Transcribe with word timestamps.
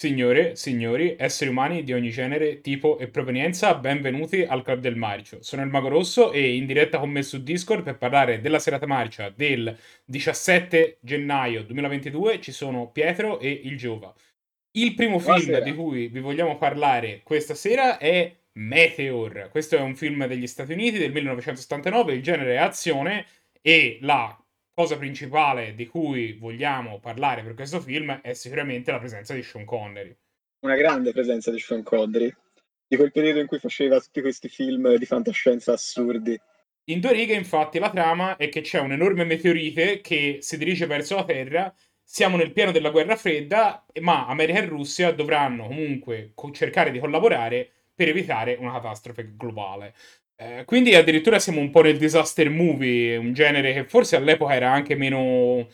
Signore, 0.00 0.56
signori, 0.56 1.14
esseri 1.18 1.50
umani 1.50 1.82
di 1.82 1.92
ogni 1.92 2.08
genere, 2.08 2.62
tipo 2.62 2.98
e 2.98 3.08
provenienza, 3.08 3.74
benvenuti 3.74 4.42
al 4.42 4.62
Club 4.62 4.80
del 4.80 4.96
Marcio. 4.96 5.42
Sono 5.42 5.60
il 5.60 5.68
Mago 5.68 5.88
Rosso 5.88 6.32
e 6.32 6.56
in 6.56 6.64
diretta 6.64 6.98
con 6.98 7.10
me 7.10 7.22
su 7.22 7.42
Discord 7.42 7.82
per 7.82 7.98
parlare 7.98 8.40
della 8.40 8.58
serata 8.58 8.86
marcia 8.86 9.28
del 9.28 9.76
17 10.06 11.00
gennaio 11.02 11.64
2022 11.64 12.40
ci 12.40 12.50
sono 12.50 12.90
Pietro 12.90 13.40
e 13.40 13.50
il 13.50 13.76
Giova. 13.76 14.10
Il 14.70 14.94
primo 14.94 15.18
film 15.18 15.34
Buonasera. 15.34 15.60
di 15.60 15.74
cui 15.74 16.08
vi 16.08 16.20
vogliamo 16.20 16.56
parlare 16.56 17.20
questa 17.22 17.52
sera 17.52 17.98
è 17.98 18.34
Meteor. 18.52 19.48
Questo 19.50 19.76
è 19.76 19.80
un 19.80 19.94
film 19.96 20.26
degli 20.26 20.46
Stati 20.46 20.72
Uniti 20.72 20.96
del 20.96 21.12
1979, 21.12 22.14
il 22.14 22.22
genere 22.22 22.54
è 22.54 22.56
azione 22.56 23.26
e 23.60 23.98
la 24.00 24.34
cosa 24.74 24.96
principale 24.96 25.74
di 25.74 25.86
cui 25.86 26.34
vogliamo 26.34 27.00
parlare 27.00 27.42
per 27.42 27.54
questo 27.54 27.80
film 27.80 28.20
è 28.20 28.32
sicuramente 28.32 28.90
la 28.90 28.98
presenza 28.98 29.34
di 29.34 29.42
Sean 29.42 29.64
Connery. 29.64 30.16
Una 30.60 30.76
grande 30.76 31.12
presenza 31.12 31.50
di 31.50 31.58
Sean 31.58 31.82
Connery, 31.82 32.34
di 32.86 32.96
quel 32.96 33.12
periodo 33.12 33.40
in 33.40 33.46
cui 33.46 33.58
faceva 33.58 34.00
tutti 34.00 34.20
questi 34.20 34.48
film 34.48 34.94
di 34.96 35.06
fantascienza 35.06 35.72
assurdi. 35.72 36.38
In 36.84 37.00
due 37.00 37.12
righe, 37.12 37.34
infatti, 37.34 37.78
la 37.78 37.90
trama 37.90 38.36
è 38.36 38.48
che 38.48 38.62
c'è 38.62 38.80
un 38.80 38.92
enorme 38.92 39.24
meteorite 39.24 40.00
che 40.00 40.38
si 40.40 40.58
dirige 40.58 40.86
verso 40.86 41.14
la 41.14 41.24
Terra. 41.24 41.72
Siamo 42.02 42.36
nel 42.36 42.52
pieno 42.52 42.72
della 42.72 42.90
guerra 42.90 43.14
fredda, 43.14 43.86
ma 44.00 44.26
America 44.26 44.58
e 44.58 44.66
Russia 44.66 45.12
dovranno 45.12 45.68
comunque 45.68 46.32
co- 46.34 46.50
cercare 46.50 46.90
di 46.90 46.98
collaborare 46.98 47.70
per 47.94 48.08
evitare 48.08 48.56
una 48.58 48.72
catastrofe 48.72 49.36
globale. 49.36 49.94
Eh, 50.40 50.64
quindi 50.64 50.94
addirittura 50.94 51.38
siamo 51.38 51.60
un 51.60 51.68
po' 51.68 51.82
nel 51.82 51.98
disaster 51.98 52.48
movie, 52.48 53.14
un 53.18 53.34
genere 53.34 53.74
che 53.74 53.84
forse 53.84 54.16
all'epoca 54.16 54.54
era 54.54 54.72
anche 54.72 54.94
meno, 54.94 55.68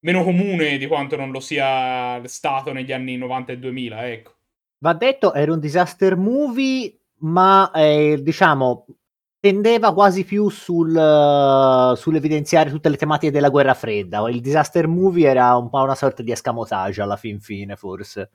meno 0.00 0.24
comune 0.24 0.78
di 0.78 0.88
quanto 0.88 1.14
non 1.14 1.30
lo 1.30 1.38
sia 1.38 2.20
stato 2.26 2.72
negli 2.72 2.90
anni 2.90 3.16
90 3.16 3.52
e 3.52 3.58
2000, 3.58 4.10
ecco. 4.10 4.34
Va 4.78 4.94
detto, 4.94 5.32
era 5.32 5.52
un 5.52 5.60
disaster 5.60 6.16
movie, 6.16 6.92
ma 7.18 7.70
eh, 7.70 8.18
diciamo 8.20 8.86
tendeva 9.38 9.94
quasi 9.94 10.24
più 10.24 10.48
sul, 10.48 10.90
uh, 10.90 11.94
sull'evidenziare 11.94 12.68
tutte 12.68 12.88
le 12.88 12.96
tematiche 12.96 13.30
della 13.30 13.48
guerra 13.48 13.74
fredda. 13.74 14.28
Il 14.28 14.40
disaster 14.40 14.88
movie 14.88 15.28
era 15.28 15.56
un 15.56 15.70
po' 15.70 15.82
una 15.82 15.94
sorta 15.94 16.22
di 16.24 16.32
escamotage 16.32 17.00
alla 17.00 17.16
fin 17.16 17.40
fine, 17.40 17.76
forse. 17.76 18.30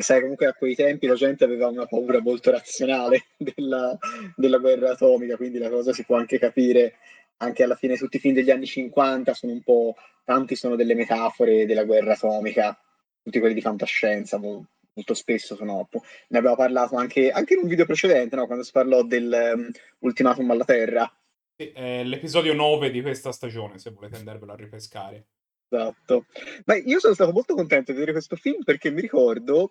Sai, 0.00 0.20
comunque 0.20 0.46
a 0.46 0.54
quei 0.54 0.74
tempi 0.74 1.06
la 1.06 1.14
gente 1.14 1.44
aveva 1.44 1.68
una 1.68 1.86
paura 1.86 2.20
molto 2.20 2.50
razionale 2.50 3.26
della, 3.36 3.96
della 4.36 4.58
guerra 4.58 4.90
atomica, 4.92 5.36
quindi 5.36 5.58
la 5.58 5.68
cosa 5.68 5.92
si 5.92 6.04
può 6.04 6.16
anche 6.16 6.38
capire. 6.38 6.94
Anche 7.38 7.62
alla 7.62 7.74
fine 7.74 7.96
tutti 7.96 8.16
i 8.16 8.20
film 8.20 8.34
degli 8.34 8.50
anni 8.50 8.66
50 8.66 9.32
sono 9.32 9.52
un 9.52 9.62
po', 9.62 9.94
tanti 10.24 10.54
sono 10.56 10.76
delle 10.76 10.94
metafore 10.94 11.64
della 11.64 11.84
guerra 11.84 12.12
atomica, 12.12 12.78
tutti 13.22 13.38
quelli 13.38 13.54
di 13.54 13.62
fantascienza, 13.62 14.38
molto 14.38 15.14
spesso 15.14 15.56
sono, 15.56 15.88
ne 16.28 16.38
abbiamo 16.38 16.56
parlato 16.56 16.96
anche, 16.96 17.30
anche 17.30 17.54
in 17.54 17.60
un 17.62 17.68
video 17.68 17.86
precedente, 17.86 18.36
no? 18.36 18.44
quando 18.46 18.62
si 18.62 18.72
parlò 18.72 19.02
dell'ultimatum 19.02 20.44
um, 20.44 20.50
alla 20.50 20.64
Terra. 20.64 21.10
Sì, 21.56 21.70
è 21.72 22.04
l'episodio 22.04 22.52
9 22.52 22.90
di 22.90 23.00
questa 23.00 23.32
stagione, 23.32 23.78
se 23.78 23.90
volete 23.90 24.16
andarvelo 24.16 24.52
a 24.52 24.56
ripescare. 24.56 25.26
Esatto. 25.70 26.26
Ma 26.64 26.74
io 26.74 26.98
sono 26.98 27.14
stato 27.14 27.30
molto 27.30 27.54
contento 27.54 27.92
di 27.92 27.98
vedere 27.98 28.12
questo 28.12 28.34
film 28.34 28.64
perché 28.64 28.90
mi 28.90 29.00
ricordo 29.00 29.70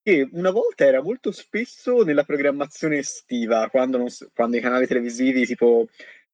che 0.00 0.28
una 0.32 0.50
volta 0.50 0.84
era 0.84 1.02
molto 1.02 1.32
spesso 1.32 2.02
nella 2.04 2.24
programmazione 2.24 2.98
estiva, 2.98 3.68
quando, 3.68 3.98
non, 3.98 4.06
quando 4.32 4.56
i 4.56 4.60
canali 4.60 4.86
televisivi 4.86 5.44
tipo 5.44 5.88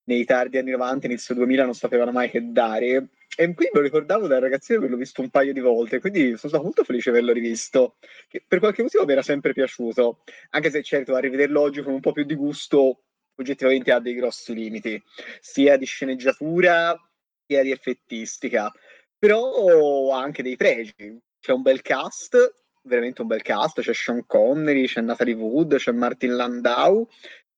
nei 0.04 0.24
tardi 0.24 0.58
anni 0.58 0.72
90, 0.72 1.06
inizio 1.06 1.34
2000 1.34 1.64
non 1.64 1.74
sapevano 1.74 2.12
mai 2.12 2.28
che 2.28 2.50
dare. 2.50 3.08
E 3.36 3.54
qui 3.54 3.66
me 3.72 3.78
lo 3.78 3.80
ricordavo 3.80 4.26
da 4.26 4.38
ragazzino 4.38 4.80
che 4.80 4.88
l'ho 4.88 4.96
visto 4.96 5.22
un 5.22 5.30
paio 5.30 5.52
di 5.52 5.60
volte, 5.60 6.00
quindi 6.00 6.36
sono 6.36 6.48
stato 6.48 6.64
molto 6.64 6.84
felice 6.84 7.10
di 7.10 7.16
averlo 7.16 7.32
rivisto. 7.32 7.96
Che 8.28 8.42
per 8.46 8.58
qualche 8.58 8.82
motivo 8.82 9.06
mi 9.06 9.12
era 9.12 9.22
sempre 9.22 9.54
piaciuto, 9.54 10.24
anche 10.50 10.70
se 10.70 10.82
certo 10.82 11.14
a 11.14 11.20
rivederlo 11.20 11.60
oggi 11.60 11.82
con 11.82 11.94
un 11.94 12.00
po' 12.00 12.12
più 12.12 12.24
di 12.24 12.34
gusto, 12.34 13.04
oggettivamente 13.36 13.92
ha 13.92 14.00
dei 14.00 14.14
grossi 14.14 14.52
limiti, 14.52 15.00
sia 15.40 15.76
di 15.76 15.86
sceneggiatura 15.86 16.98
sia 17.50 17.62
di 17.62 17.72
effettistica, 17.72 18.72
però 19.20 20.12
ha 20.14 20.22
anche 20.22 20.42
dei 20.42 20.56
pregi. 20.56 21.20
C'è 21.38 21.52
un 21.52 21.62
bel 21.62 21.82
cast, 21.82 22.36
veramente 22.82 23.20
un 23.20 23.28
bel 23.28 23.42
cast, 23.42 23.80
c'è 23.80 23.92
Sean 23.92 24.24
Connery, 24.26 24.86
c'è 24.86 25.02
Natalie 25.02 25.34
Wood, 25.34 25.76
c'è 25.76 25.92
Martin 25.92 26.34
Landau, 26.34 27.06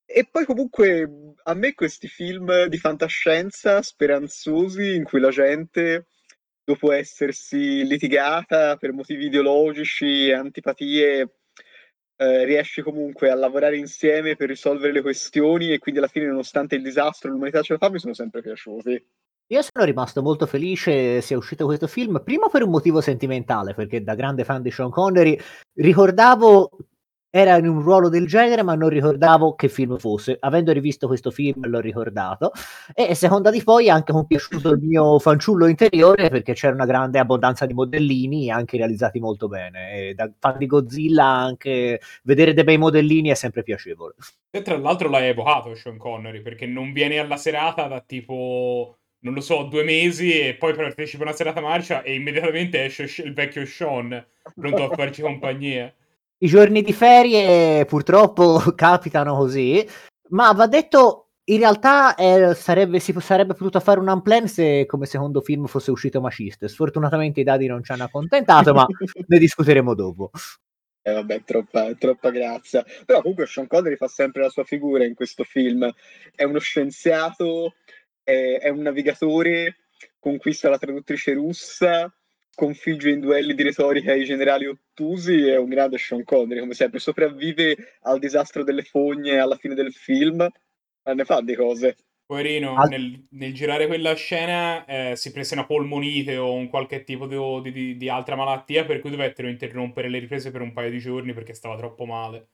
e 0.05 0.27
poi 0.29 0.45
comunque 0.45 1.33
a 1.43 1.53
me 1.53 1.73
questi 1.73 2.07
film 2.07 2.65
di 2.65 2.77
fantascienza 2.77 3.81
speranzosi 3.81 4.95
in 4.95 5.05
cui 5.05 5.21
la 5.21 5.29
gente, 5.29 6.07
dopo 6.63 6.91
essersi 6.91 7.85
litigata 7.85 8.75
per 8.75 8.91
motivi 8.91 9.25
ideologici 9.25 10.27
e 10.27 10.33
antipatie, 10.33 11.37
eh, 12.17 12.43
riesce 12.45 12.83
comunque 12.83 13.29
a 13.29 13.35
lavorare 13.35 13.77
insieme 13.77 14.35
per 14.35 14.49
risolvere 14.49 14.91
le 14.91 15.01
questioni 15.01 15.71
e 15.71 15.79
quindi 15.79 15.99
alla 16.01 16.09
fine, 16.09 16.27
nonostante 16.27 16.75
il 16.75 16.83
disastro, 16.83 17.31
l'umanità 17.31 17.61
ce 17.61 17.73
la 17.73 17.79
fa, 17.79 17.89
mi 17.89 17.99
sono 17.99 18.13
sempre 18.13 18.41
piaciuti. 18.41 19.01
Io 19.47 19.61
sono 19.61 19.85
rimasto 19.85 20.21
molto 20.21 20.45
felice 20.45 21.21
sia 21.21 21.37
uscito 21.37 21.65
questo 21.65 21.87
film, 21.87 22.21
prima 22.23 22.47
per 22.47 22.63
un 22.63 22.69
motivo 22.71 23.01
sentimentale, 23.01 23.73
perché 23.73 24.01
da 24.01 24.15
grande 24.15 24.43
fan 24.43 24.61
di 24.61 24.71
Sean 24.71 24.89
Connery 24.89 25.37
ricordavo 25.73 26.69
era 27.35 27.57
in 27.57 27.67
un 27.67 27.81
ruolo 27.81 28.09
del 28.09 28.27
genere, 28.27 28.61
ma 28.61 28.75
non 28.75 28.89
ricordavo 28.89 29.55
che 29.55 29.67
film 29.67 29.97
fosse. 29.97 30.37
Avendo 30.39 30.71
rivisto 30.71 31.07
questo 31.07 31.31
film, 31.31 31.67
l'ho 31.67 31.79
ricordato. 31.79 32.51
E 32.93 33.15
seconda 33.15 33.49
di 33.49 33.63
poi, 33.63 33.89
anche 33.89 34.13
mi 34.13 34.21
è 34.21 34.25
piaciuto 34.27 34.69
il 34.69 34.79
mio 34.79 35.17
fanciullo 35.17 35.65
interiore 35.65 36.29
perché 36.29 36.53
c'era 36.53 36.75
una 36.75 36.85
grande 36.85 37.17
abbondanza 37.17 37.65
di 37.65 37.73
modellini, 37.73 38.51
anche 38.51 38.77
realizzati 38.77 39.19
molto 39.19 39.47
bene. 39.47 40.09
E 40.09 40.13
da 40.13 40.31
fan 40.37 40.59
di 40.59 40.67
Godzilla, 40.67 41.25
anche 41.25 41.99
vedere 42.21 42.53
dei 42.53 42.63
bei 42.63 42.77
modellini 42.77 43.29
è 43.29 43.33
sempre 43.33 43.63
piacevole. 43.63 44.13
E 44.51 44.61
tra 44.61 44.77
l'altro 44.77 45.09
l'hai 45.09 45.29
evocato 45.29 45.73
Sean 45.73 45.97
Connery 45.97 46.41
perché 46.43 46.67
non 46.67 46.93
viene 46.93 47.17
alla 47.17 47.37
serata 47.37 47.87
da 47.87 47.99
tipo 47.99 48.97
non 49.23 49.33
lo 49.33 49.41
so, 49.41 49.63
due 49.63 49.83
mesi 49.83 50.39
e 50.39 50.55
poi 50.55 50.73
partecipa 50.73 51.23
a 51.23 51.27
una 51.27 51.35
serata 51.35 51.61
marcia 51.61 52.01
e 52.03 52.13
immediatamente 52.13 52.83
esce 52.83 53.03
il 53.23 53.33
vecchio 53.33 53.65
Sean 53.65 54.25
pronto 54.55 54.83
a 54.83 54.95
farci 54.95 55.21
compagnia. 55.21 55.93
I 56.37 56.47
giorni 56.47 56.81
di 56.81 56.93
ferie 56.93 57.85
purtroppo 57.85 58.59
capitano 58.75 59.35
così, 59.35 59.85
ma 60.29 60.51
va 60.51 60.67
detto, 60.67 61.29
in 61.45 61.57
realtà 61.57 62.15
eh, 62.15 62.53
sarebbe, 62.53 62.99
si 62.99 63.13
sarebbe 63.19 63.53
potuto 63.53 63.79
fare 63.79 63.99
un 63.99 64.09
unplan 64.09 64.47
se 64.47 64.85
come 64.85 65.05
secondo 65.05 65.39
film 65.41 65.67
fosse 65.67 65.91
uscito 65.91 66.19
Maciste. 66.19 66.67
Sfortunatamente 66.67 67.39
i 67.39 67.43
dadi 67.43 67.67
non 67.67 67.83
ci 67.83 67.93
hanno 67.93 68.03
accontentato, 68.03 68.73
ma 68.73 68.85
ne 69.27 69.37
discuteremo 69.37 69.93
dopo. 69.93 70.31
Eh 71.05 71.11
vabbè, 71.11 71.43
troppa, 71.43 71.93
troppa 71.95 72.29
grazia. 72.29 72.85
Però 73.05 73.21
comunque 73.21 73.45
Sean 73.45 73.67
Connery 73.67 73.95
fa 73.95 74.07
sempre 74.07 74.41
la 74.41 74.49
sua 74.49 74.63
figura 74.63 75.05
in 75.05 75.15
questo 75.15 75.43
film. 75.43 75.89
È 76.33 76.43
uno 76.43 76.59
scienziato, 76.59 77.75
è, 78.23 78.59
è 78.61 78.69
un 78.69 78.81
navigatore, 78.81 79.77
conquista 80.19 80.69
la 80.69 80.77
traduttrice 80.77 81.33
russa, 81.33 82.13
sconfigge 82.55 83.09
in 83.09 83.19
duelli 83.19 83.55
di 83.55 83.63
retorica 83.63 84.13
i 84.13 84.25
generali 84.25 84.67
ottusi 84.67 85.47
è 85.47 85.57
un 85.57 85.69
grande 85.69 85.97
Sean 85.97 86.23
Connery, 86.23 86.59
come 86.59 86.73
sempre, 86.73 86.99
sopravvive 86.99 87.97
al 88.01 88.19
disastro 88.19 88.63
delle 88.63 88.83
fogne 88.83 89.39
alla 89.39 89.55
fine 89.57 89.73
del 89.73 89.91
film, 89.91 90.37
ma 90.37 91.13
ne 91.13 91.25
fa 91.25 91.41
di 91.41 91.55
cose. 91.55 91.97
Poverino, 92.25 92.75
Al... 92.75 92.89
nel, 92.89 93.27
nel, 93.31 93.53
girare 93.53 93.85
quella 93.87 94.13
scena 94.15 94.85
eh, 94.85 95.15
si 95.15 95.31
prese 95.31 95.55
una 95.55 95.65
polmonite 95.65 96.37
o 96.37 96.53
un 96.53 96.69
qualche 96.69 97.03
tipo 97.03 97.27
di, 97.27 97.71
di, 97.71 97.97
di, 97.97 98.09
altra 98.09 98.35
malattia 98.35 98.85
per 98.85 99.01
cui 99.01 99.09
dovettero 99.09 99.49
interrompere 99.49 100.09
le 100.09 100.19
riprese 100.19 100.49
per 100.49 100.61
un 100.61 100.71
paio 100.71 100.89
di 100.89 100.99
giorni 100.99 101.33
perché 101.33 101.53
stava 101.53 101.75
troppo 101.75 102.05
male. 102.05 102.47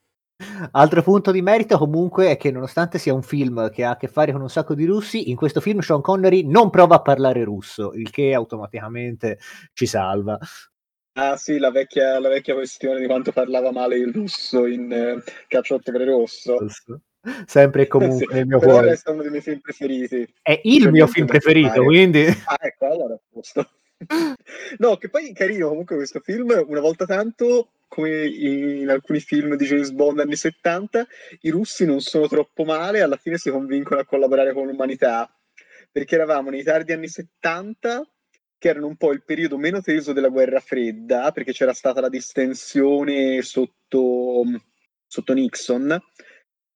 Altro 0.71 1.03
punto 1.03 1.31
di 1.31 1.41
merito 1.41 1.77
comunque 1.77 2.31
è 2.31 2.37
che 2.37 2.51
nonostante 2.51 2.97
sia 2.97 3.13
un 3.13 3.23
film 3.23 3.69
che 3.69 3.83
ha 3.83 3.91
a 3.91 3.97
che 3.97 4.07
fare 4.07 4.31
con 4.31 4.41
un 4.41 4.49
sacco 4.49 4.73
di 4.73 4.85
russi, 4.85 5.29
in 5.29 5.35
questo 5.35 5.59
film 5.59 5.79
Sean 5.79 6.01
Connery 6.01 6.45
non 6.45 6.69
prova 6.69 6.95
a 6.95 7.01
parlare 7.01 7.43
russo, 7.43 7.93
il 7.93 8.09
che 8.09 8.33
automaticamente 8.33 9.39
ci 9.73 9.85
salva. 9.85 10.37
Ah 11.13 11.35
sì, 11.35 11.57
la 11.57 11.71
vecchia, 11.71 12.19
la 12.19 12.29
vecchia 12.29 12.53
questione 12.53 12.99
di 12.99 13.05
quanto 13.05 13.33
parlava 13.33 13.71
male 13.71 13.97
il 13.97 14.13
russo 14.13 14.65
in 14.65 14.91
eh, 14.91 15.21
Cacciotto 15.47 15.91
per 15.91 16.01
Rosso. 16.03 16.57
Sempre 17.45 17.81
e 17.81 17.87
comunque 17.87 18.33
sì, 18.33 18.39
il 18.39 18.47
mio 18.47 18.59
cuore. 18.59 18.89
Resta 18.91 19.11
uno 19.11 19.21
dei 19.21 19.31
miei 19.31 19.41
film 19.41 19.59
preferiti. 19.59 20.33
È 20.41 20.61
il 20.63 20.89
mio 20.89 21.07
film 21.07 21.27
preferito, 21.27 21.83
quindi... 21.83 22.25
Ah 22.45 22.57
ecco, 22.59 22.85
allora 22.85 23.15
è 23.15 23.19
posto. 23.29 23.69
no, 24.77 24.95
che 24.95 25.09
poi 25.09 25.33
carino 25.33 25.67
comunque 25.67 25.97
questo 25.97 26.21
film, 26.21 26.63
una 26.67 26.79
volta 26.79 27.05
tanto 27.05 27.71
come 27.89 28.25
in 28.27 28.87
alcuni 28.87 29.19
film 29.19 29.55
di 29.55 29.65
James 29.65 29.89
Bond 29.91 30.19
anni 30.19 30.37
70, 30.37 31.05
i 31.41 31.49
russi 31.49 31.85
non 31.85 31.99
sono 31.99 32.27
troppo 32.27 32.63
male, 32.63 33.01
alla 33.01 33.17
fine 33.17 33.37
si 33.37 33.49
convincono 33.49 33.99
a 33.99 34.05
collaborare 34.05 34.53
con 34.53 34.67
l'umanità, 34.67 35.29
perché 35.91 36.15
eravamo 36.15 36.51
nei 36.51 36.63
tardi 36.63 36.93
anni 36.93 37.09
70, 37.09 38.07
che 38.57 38.69
erano 38.69 38.87
un 38.87 38.95
po' 38.95 39.11
il 39.11 39.23
periodo 39.23 39.57
meno 39.57 39.81
teso 39.81 40.13
della 40.13 40.29
guerra 40.29 40.59
fredda, 40.59 41.31
perché 41.31 41.51
c'era 41.51 41.73
stata 41.73 41.99
la 41.99 42.09
distensione 42.09 43.41
sotto, 43.41 44.43
sotto 45.07 45.33
Nixon, 45.33 45.99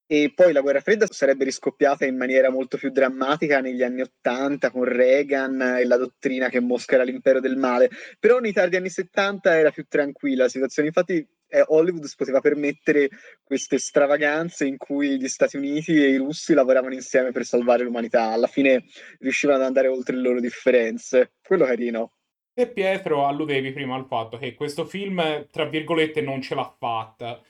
E 0.06 0.32
poi 0.36 0.52
la 0.52 0.62
guerra 0.62 0.82
fredda 0.82 1.08
sarebbe 1.10 1.46
riscoppiata 1.46 2.06
in 2.06 2.18
maniera 2.18 2.50
molto 2.50 2.78
più 2.78 2.92
drammatica 2.92 3.62
negli 3.62 3.84
anni 3.84 4.02
Ottanta 4.02 4.70
con 4.70 4.84
Reagan 4.84 5.62
e 5.80 5.86
la 5.86 5.98
dottrina 5.98 6.50
che 6.50 6.60
Mosca 6.60 6.96
era 6.96 7.04
l'impero 7.04 7.40
del 7.40 7.56
male. 7.56 7.90
Però 8.20 8.40
nei 8.40 8.52
tardi 8.52 8.76
anni 8.76 8.90
70 8.90 9.58
era 9.58 9.72
più 9.72 9.86
tranquilla 9.88 10.44
la 10.44 10.50
situazione. 10.50 10.90
Infatti 10.90 11.26
eh, 11.48 11.64
Hollywood 11.68 12.04
si 12.04 12.16
poteva 12.18 12.42
permettere 12.42 13.10
queste 13.44 13.78
stravaganze 13.78 14.66
in 14.66 14.78
cui 14.78 15.20
gli 15.20 15.28
Stati 15.28 15.56
Uniti 15.56 15.96
e 16.04 16.10
i 16.10 16.18
russi 16.18 16.54
lavoravano 16.54 16.94
insieme 16.96 17.32
per 17.32 17.46
salvare 17.46 17.84
l'umanità. 17.84 18.32
Alla 18.32 18.48
fine 18.48 18.84
riuscivano 19.20 19.60
ad 19.60 19.66
andare 19.66 19.88
oltre 19.88 20.16
le 20.16 20.22
loro 20.22 20.40
differenze. 20.40 21.34
Quello 21.42 21.66
carino. 21.66 22.14
E 22.56 22.68
Pietro 22.68 23.26
alludevi 23.26 23.72
prima 23.72 23.96
al 23.96 24.06
fatto 24.06 24.38
che 24.38 24.54
questo 24.54 24.86
film, 24.86 25.48
tra 25.50 25.66
virgolette, 25.66 26.22
non 26.22 26.42
ce 26.42 26.54
l'ha 26.54 26.76
fatta. 26.78 27.42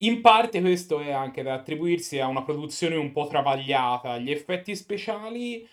In 0.00 0.20
parte 0.20 0.60
questo 0.60 1.00
è 1.00 1.10
anche 1.10 1.42
da 1.42 1.54
attribuirsi 1.54 2.18
a 2.18 2.26
una 2.26 2.42
produzione 2.42 2.96
un 2.96 3.12
po' 3.12 3.26
travagliata. 3.28 4.18
Gli 4.18 4.30
effetti 4.30 4.76
speciali 4.76 5.66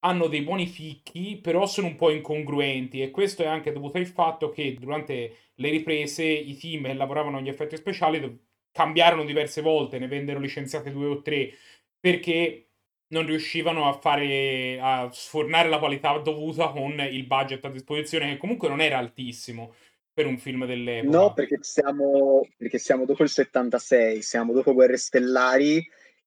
hanno 0.00 0.26
dei 0.26 0.42
buoni 0.42 0.66
ficchi, 0.66 1.38
però 1.40 1.66
sono 1.66 1.86
un 1.88 1.94
po' 1.96 2.10
incongruenti 2.10 3.00
e 3.02 3.10
questo 3.10 3.42
è 3.42 3.46
anche 3.46 3.72
dovuto 3.72 3.98
al 3.98 4.06
fatto 4.06 4.50
che 4.50 4.74
durante 4.74 5.36
le 5.54 5.70
riprese 5.70 6.24
i 6.24 6.56
team 6.56 6.84
che 6.84 6.94
lavoravano 6.94 7.36
agli 7.38 7.48
effetti 7.48 7.76
speciali 7.76 8.44
cambiarono 8.72 9.24
diverse 9.24 9.60
volte, 9.62 9.98
ne 9.98 10.08
vennero 10.08 10.40
licenziate 10.40 10.90
due 10.90 11.06
o 11.06 11.22
tre 11.22 11.52
perché 11.98 12.70
non 13.08 13.26
riuscivano 13.26 13.88
a 13.88 13.92
fare 13.92 14.78
a 14.80 15.10
sfornare 15.12 15.68
la 15.68 15.78
qualità 15.78 16.16
dovuta 16.18 16.70
con 16.70 16.98
il 17.00 17.26
budget 17.26 17.64
a 17.64 17.70
disposizione 17.70 18.30
che 18.30 18.36
comunque 18.38 18.68
non 18.68 18.80
era 18.80 18.98
altissimo 18.98 19.74
per 20.12 20.26
un 20.26 20.38
film 20.38 20.66
dell'epoca. 20.66 21.16
No, 21.16 21.32
perché 21.32 21.58
siamo, 21.60 22.46
perché 22.56 22.78
siamo 22.78 23.04
dopo 23.04 23.22
il 23.22 23.28
76, 23.28 24.22
siamo 24.22 24.52
dopo 24.52 24.74
Guerre 24.74 24.96
Stellari 24.96 25.82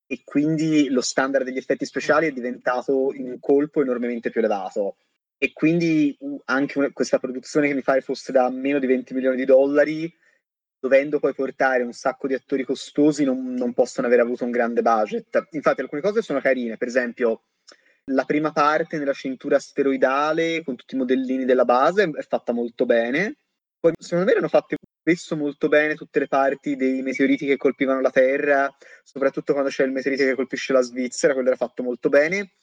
e 0.06 0.22
quindi 0.24 0.90
lo 0.90 1.02
standard 1.02 1.46
degli 1.46 1.58
effetti 1.58 1.86
speciali 1.86 2.28
è 2.28 2.32
diventato 2.32 3.14
in 3.14 3.30
un 3.30 3.40
colpo 3.40 3.82
enormemente 3.82 4.30
più 4.30 4.40
elevato. 4.40 4.98
E 5.38 5.52
quindi 5.52 6.18
anche 6.46 6.78
una, 6.78 6.92
questa 6.92 7.20
produzione 7.20 7.68
che 7.68 7.74
mi 7.74 7.82
pare 7.82 8.02
fosse 8.02 8.32
da 8.32 8.50
meno 8.50 8.80
di 8.80 8.88
20 8.88 9.14
milioni 9.14 9.36
di 9.36 9.46
dollari, 9.46 10.14
dovendo 10.80 11.20
poi 11.20 11.34
portare 11.34 11.84
un 11.84 11.94
sacco 11.94 12.28
di 12.28 12.34
attori 12.34 12.64
costosi, 12.64 13.24
non, 13.24 13.54
non 13.54 13.74
possono 13.74 14.08
aver 14.08 14.22
avuto 14.22 14.46
un 14.46 14.52
grande 14.52 14.82
budget. 14.82 15.48
Infatti 15.52 15.82
alcune 15.82 16.02
cose 16.02 16.22
sono 16.22 16.40
carine, 16.40 16.78
per 16.78 16.88
esempio 16.88 17.44
la 18.08 18.26
prima 18.26 18.52
parte 18.52 18.98
nella 18.98 19.14
cintura 19.14 19.56
asteroidale 19.56 20.62
con 20.64 20.76
tutti 20.76 20.96
i 20.96 20.98
modellini 20.98 21.46
della 21.46 21.64
base 21.64 22.04
è 22.04 22.22
fatta 22.24 22.52
molto 22.52 22.86
bene. 22.86 23.38
Poi 23.84 23.92
secondo 23.98 24.24
me 24.24 24.32
erano 24.32 24.48
fatte 24.48 24.78
spesso 25.02 25.36
molto 25.36 25.68
bene 25.68 25.96
tutte 25.96 26.20
le 26.20 26.30
parti 26.30 26.78
dei 26.78 27.02
meteoriti 27.02 27.46
che 27.46 27.58
colpivano 27.58 28.00
la 28.00 28.12
Terra, 28.12 28.74
soprattutto 29.04 29.52
quando 29.52 29.70
c'è 29.70 29.84
il 29.84 29.92
meteorite 29.92 30.24
che 30.24 30.36
colpisce 30.36 30.72
la 30.72 30.80
Svizzera, 30.80 31.34
quello 31.34 31.50
era 31.50 31.58
fatto 31.58 31.84
molto 31.84 32.08
bene. 32.08 32.54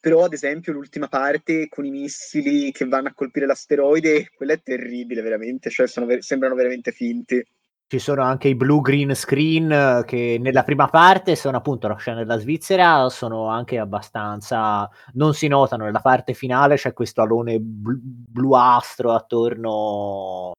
Però, 0.00 0.24
ad 0.24 0.32
esempio, 0.32 0.72
l'ultima 0.72 1.06
parte 1.06 1.68
con 1.68 1.84
i 1.84 1.90
missili 1.90 2.72
che 2.72 2.84
vanno 2.84 3.06
a 3.06 3.14
colpire 3.14 3.46
l'asteroide, 3.46 4.32
quella 4.34 4.54
è 4.54 4.60
terribile, 4.60 5.22
veramente. 5.22 5.70
Cioè, 5.70 5.86
ver- 6.04 6.24
sembrano 6.24 6.56
veramente 6.56 6.90
finti. 6.90 7.46
Ci 7.86 8.00
sono 8.00 8.22
anche 8.22 8.48
i 8.48 8.56
blue 8.56 8.80
green 8.80 9.14
screen 9.14 10.02
che 10.04 10.38
nella 10.40 10.64
prima 10.64 10.88
parte 10.88 11.36
sono 11.36 11.58
appunto 11.58 11.86
la 11.86 11.94
scena 11.94 12.16
della 12.16 12.40
Svizzera, 12.40 13.08
sono 13.08 13.46
anche 13.46 13.78
abbastanza. 13.78 14.90
non 15.12 15.32
si 15.32 15.46
notano. 15.46 15.84
Nella 15.84 16.00
parte 16.00 16.34
finale 16.34 16.74
c'è 16.74 16.92
questo 16.92 17.22
alone 17.22 17.60
blu- 17.60 18.00
bluastro 18.02 19.12
attorno 19.12 20.54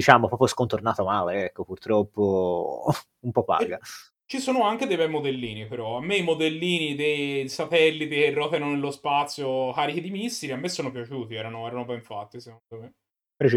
diciamo 0.00 0.28
proprio 0.28 0.48
scontornato 0.48 1.04
male, 1.04 1.44
ecco, 1.44 1.64
purtroppo 1.64 2.86
un 3.20 3.32
po' 3.32 3.44
paga. 3.44 3.78
Ci 4.24 4.38
sono 4.38 4.62
anche 4.64 4.86
dei 4.86 4.96
bei 4.96 5.08
modellini, 5.08 5.66
però. 5.66 5.98
A 5.98 6.00
me 6.00 6.16
i 6.16 6.22
modellini 6.22 6.94
dei 6.94 7.48
satelliti 7.48 8.14
che 8.14 8.30
ruotano 8.30 8.70
nello 8.70 8.90
spazio 8.90 9.72
carichi 9.72 10.00
di 10.00 10.10
missili, 10.10 10.52
a 10.52 10.56
me 10.56 10.68
sono 10.68 10.90
piaciuti, 10.90 11.34
erano, 11.34 11.66
erano 11.66 11.84
ben 11.84 12.00
fatti, 12.00 12.40
secondo 12.40 12.84
me. 12.84 12.94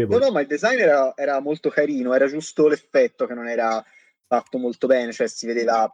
No, 0.06 0.18
no, 0.18 0.30
ma 0.30 0.40
il 0.40 0.46
design 0.46 0.78
era, 0.78 1.12
era, 1.14 1.40
molto 1.40 1.68
carino, 1.68 2.14
era 2.14 2.26
giusto 2.26 2.68
l'effetto 2.68 3.26
che 3.26 3.34
non 3.34 3.48
era 3.48 3.84
fatto 4.26 4.58
molto 4.58 4.86
bene, 4.86 5.12
cioè 5.12 5.28
si 5.28 5.46
vedeva 5.46 5.92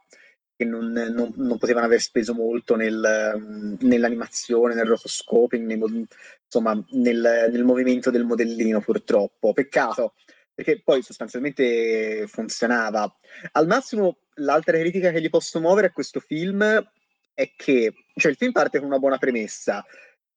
che 0.57 0.65
non, 0.65 0.93
non, 0.93 1.33
non 1.35 1.59
potevano 1.59 1.87
aver 1.87 2.01
speso 2.01 2.33
molto 2.33 2.77
nel, 2.77 3.77
nell'animazione, 3.81 4.75
nel 4.75 4.87
rotoscoping, 4.87 5.67
nei, 5.67 6.07
insomma, 6.45 6.81
nel, 6.91 7.49
nel 7.51 7.65
movimento 7.65 8.11
del 8.11 8.25
modellino, 8.25 8.81
purtroppo. 8.81 9.53
Peccato, 9.53 10.15
perché 10.61 10.83
poi 10.83 11.03
sostanzialmente 11.03 12.27
funzionava. 12.27 13.11
Al 13.53 13.67
massimo, 13.67 14.19
l'altra 14.35 14.79
critica 14.79 15.11
che 15.11 15.23
gli 15.23 15.31
posso 15.31 15.59
muovere 15.59 15.87
a 15.87 15.93
questo 15.93 16.21
film 16.21 16.63
è 17.33 17.53
che 17.57 17.95
cioè, 18.15 18.31
il 18.31 18.37
film 18.37 18.53
parte 18.53 18.79
con 18.79 18.89
una 18.89 18.99
buona 18.99 19.17
premessa. 19.17 19.83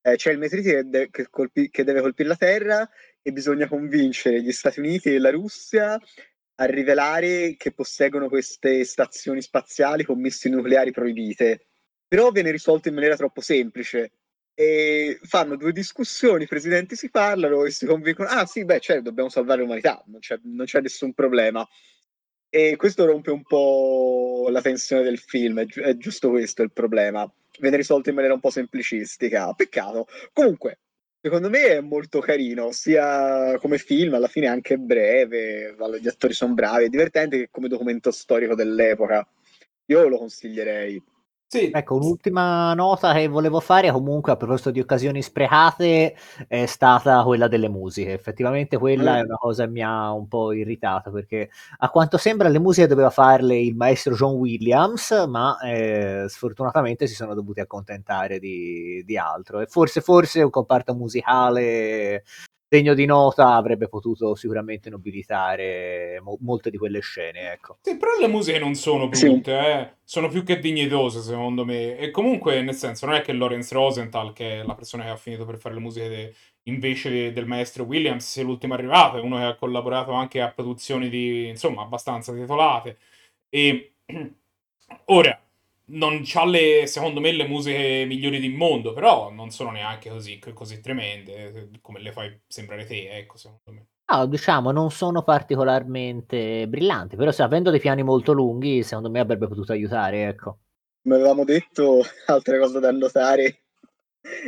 Eh, 0.02 0.16
c'è 0.16 0.32
il 0.32 0.38
meteorite 0.38 0.72
che, 0.72 0.84
de- 0.86 1.10
che, 1.10 1.28
colpi- 1.30 1.70
che 1.70 1.84
deve 1.84 2.00
colpire 2.00 2.30
la 2.30 2.38
Terra 2.38 2.90
e 3.22 3.34
bisogna 3.34 3.68
convincere 3.68 4.42
gli 4.42 4.52
Stati 4.54 4.80
Uniti 4.80 5.14
e 5.14 5.20
la 5.20 5.30
Russia 5.30 6.00
a 6.56 6.66
rivelare 6.66 7.56
che 7.58 7.74
posseggono 7.74 8.30
queste 8.30 8.86
stazioni 8.86 9.42
spaziali 9.42 10.06
con 10.06 10.22
missili 10.22 10.56
nucleari 10.56 10.92
proibite. 10.92 11.68
Però 12.08 12.32
viene 12.32 12.52
risolto 12.52 12.88
in 12.88 12.94
maniera 12.94 13.18
troppo 13.18 13.42
semplice 13.42 14.12
e 14.56 15.20
fanno 15.24 15.56
due 15.56 15.72
discussioni, 15.72 16.44
i 16.44 16.48
presidenti 16.48 16.96
si 16.96 17.10
parlano 17.10 17.66
e 17.66 17.72
si 17.72 17.86
convincono, 17.86 18.30
ah 18.30 18.46
sì, 18.46 18.66
beh, 18.66 18.80
certo, 18.80 19.04
dobbiamo 19.04 19.30
salvare 19.30 19.62
l'umanità, 19.62 20.04
non 20.08 20.20
c'è, 20.20 20.40
non 20.44 20.66
c'è 20.66 20.82
nessun 20.82 21.14
problema. 21.14 21.68
E 22.50 22.76
questo 22.76 23.06
rompe 23.06 23.32
un 23.32 23.42
po' 23.44 24.48
la 24.52 24.62
tensione 24.62 25.02
del 25.02 25.18
film, 25.18 25.62
è, 25.62 25.66
gi- 25.66 25.82
è 25.82 25.98
giusto 25.98 26.30
questo 26.30 26.62
il 26.62 26.72
problema. 26.72 27.28
Viene 27.60 27.78
risolto 27.78 28.10
in 28.10 28.16
maniera 28.16 28.36
un 28.36 28.42
po' 28.42 28.52
semplicistica, 28.52 29.52
peccato. 29.54 30.08
Comunque, 30.32 30.80
secondo 31.20 31.50
me 31.50 31.66
è 31.66 31.82
molto 31.82 32.20
carino, 32.20 32.72
sia 32.72 33.58
come 33.58 33.80
film, 33.80 34.14
alla 34.14 34.28
fine 34.28 34.48
anche 34.48 34.78
breve, 34.78 35.76
gli 36.00 36.08
attori 36.08 36.34
sono 36.34 36.54
bravi, 36.54 36.86
è 36.86 36.90
divertente 36.90 37.38
che 37.38 37.50
come 37.50 37.68
documento 37.68 38.12
storico 38.12 38.54
dell'epoca. 38.54 39.28
Io 39.86 40.08
lo 40.08 40.18
consiglierei. 40.20 41.02
Sì. 41.54 41.70
Ecco, 41.72 41.98
un'ultima 41.98 42.74
nota 42.74 43.14
che 43.14 43.28
volevo 43.28 43.60
fare 43.60 43.92
comunque 43.92 44.32
a 44.32 44.36
proposito 44.36 44.72
di 44.72 44.80
occasioni 44.80 45.22
sprecate 45.22 46.16
è 46.48 46.66
stata 46.66 47.22
quella 47.22 47.48
delle 47.48 47.70
musiche. 47.70 48.12
Effettivamente 48.12 48.80
quella 48.80 49.14
mm. 49.14 49.16
è 49.18 49.22
una 49.22 49.36
cosa 49.36 49.66
che 49.66 49.70
mi 49.70 49.84
ha 49.84 50.12
un 50.12 50.28
po' 50.28 50.52
irritato 50.52 51.12
perché 51.12 51.52
a 51.78 51.90
quanto 51.92 52.18
sembra 52.18 52.50
le 52.50 52.58
musiche 52.58 52.88
doveva 52.88 53.12
farle 53.12 53.56
il 53.56 53.76
maestro 53.76 54.16
John 54.16 54.34
Williams, 54.34 55.12
ma 55.28 55.60
eh, 55.60 56.26
sfortunatamente 56.28 57.06
si 57.06 57.14
sono 57.14 57.36
dovuti 57.36 57.60
accontentare 57.60 58.40
di, 58.40 59.04
di 59.06 59.16
altro. 59.16 59.60
E 59.60 59.68
forse, 59.68 60.02
forse 60.02 60.42
un 60.42 60.50
comparto 60.50 60.96
musicale 60.96 62.24
degno 62.74 62.96
di 62.96 63.06
nota 63.06 63.54
avrebbe 63.54 63.88
potuto 63.88 64.34
sicuramente 64.34 64.90
nobilitare 64.90 66.20
mo- 66.24 66.38
molte 66.42 66.72
di 66.72 66.78
quelle 66.78 67.02
scene. 67.02 67.52
Ecco. 67.52 67.78
Sì, 67.82 67.98
però 67.98 68.18
le 68.20 68.28
musiche 68.28 68.58
non 68.58 68.74
sono 68.74 69.08
brutte, 69.08 69.20
sì. 69.20 69.52
eh. 69.52 69.94
sono 70.04 70.28
più 70.28 70.44
che 70.44 70.58
dignitose 70.58 71.22
secondo 71.22 71.66
me. 71.66 71.96
E 71.98 72.10
comunque, 72.10 72.62
nel 72.64 72.74
senso, 72.74 73.06
non 73.06 73.14
è 73.16 73.22
che 73.22 73.34
Lawrence 73.34 73.74
Rosenthal, 73.76 74.34
che 74.34 74.62
è 74.62 74.64
la 74.64 74.74
persona 74.74 75.04
che 75.04 75.10
ha 75.12 75.16
finito 75.16 75.46
per 75.46 75.58
fare 75.58 75.76
le 75.76 75.82
musiche 75.82 76.10
de- 76.10 76.34
invece 76.64 77.32
del 77.32 77.46
maestro 77.46 77.84
Williams, 77.84 78.28
sia 78.28 78.44
l'ultimo 78.44 78.74
arrivato, 78.74 79.18
è 79.18 79.22
uno 79.22 79.38
che 79.38 79.44
ha 79.44 79.56
collaborato 79.56 80.12
anche 80.14 80.42
a 80.42 80.50
produzioni 80.52 81.10
di, 81.10 81.50
insomma, 81.50 81.84
abbastanza 81.84 82.34
titolate. 82.34 82.98
E 83.50 83.94
ora, 85.06 85.40
non 85.86 86.24
ha 86.34 86.46
le, 86.46 86.88
secondo 86.88 87.20
me, 87.20 87.32
le 87.32 87.48
musiche 87.48 88.06
migliori 88.08 88.40
del 88.40 88.54
mondo, 88.54 88.94
però 88.94 89.32
non 89.32 89.50
sono 89.50 89.72
neanche 89.72 90.10
così, 90.10 90.40
così 90.54 90.80
tremende 90.80 91.70
come 91.82 92.00
le 92.00 92.12
fai 92.12 92.40
sembrare 92.48 92.86
te, 92.86 93.10
ecco, 93.10 93.38
secondo 93.38 93.72
me. 93.72 93.88
No, 94.06 94.26
diciamo, 94.28 94.72
non 94.72 94.92
sono 94.92 95.24
particolarmente 95.24 96.68
brillanti, 96.68 97.16
però 97.16 97.32
se 97.32 97.42
avendo 97.42 97.70
dei 97.70 97.80
piani 97.80 98.04
molto 98.04 98.32
lunghi, 98.32 98.84
secondo 98.84 99.10
me 99.10 99.20
avrebbe 99.20 99.48
potuto 99.48 99.72
aiutare, 99.72 100.28
ecco. 100.28 100.60
Come 101.02 101.16
avevamo 101.16 101.44
detto, 101.44 102.02
altre 102.28 102.60
cose 102.60 102.80
da 102.80 102.92
notare, 102.92 103.64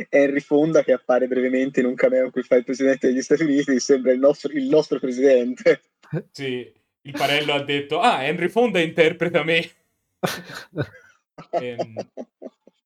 Henry 0.08 0.40
Fonda 0.40 0.82
che 0.82 0.92
appare 0.92 1.26
brevemente 1.26 1.80
in 1.80 1.86
un 1.86 1.94
cameo 1.94 2.24
in 2.24 2.30
cui 2.30 2.42
fa 2.42 2.56
il 2.56 2.64
presidente 2.64 3.08
degli 3.08 3.22
Stati 3.22 3.42
Uniti, 3.42 3.78
sembra 3.78 4.12
il 4.12 4.18
nostro, 4.18 4.52
il 4.52 4.68
nostro 4.68 4.98
presidente. 4.98 5.82
Sì, 6.30 6.72
il 7.02 7.12
Parello 7.12 7.52
ha 7.52 7.62
detto, 7.62 8.00
ah, 8.00 8.24
Henry 8.24 8.48
Fonda 8.48 8.80
interpreta 8.80 9.42
me. 9.42 9.68
ehm, 11.50 11.94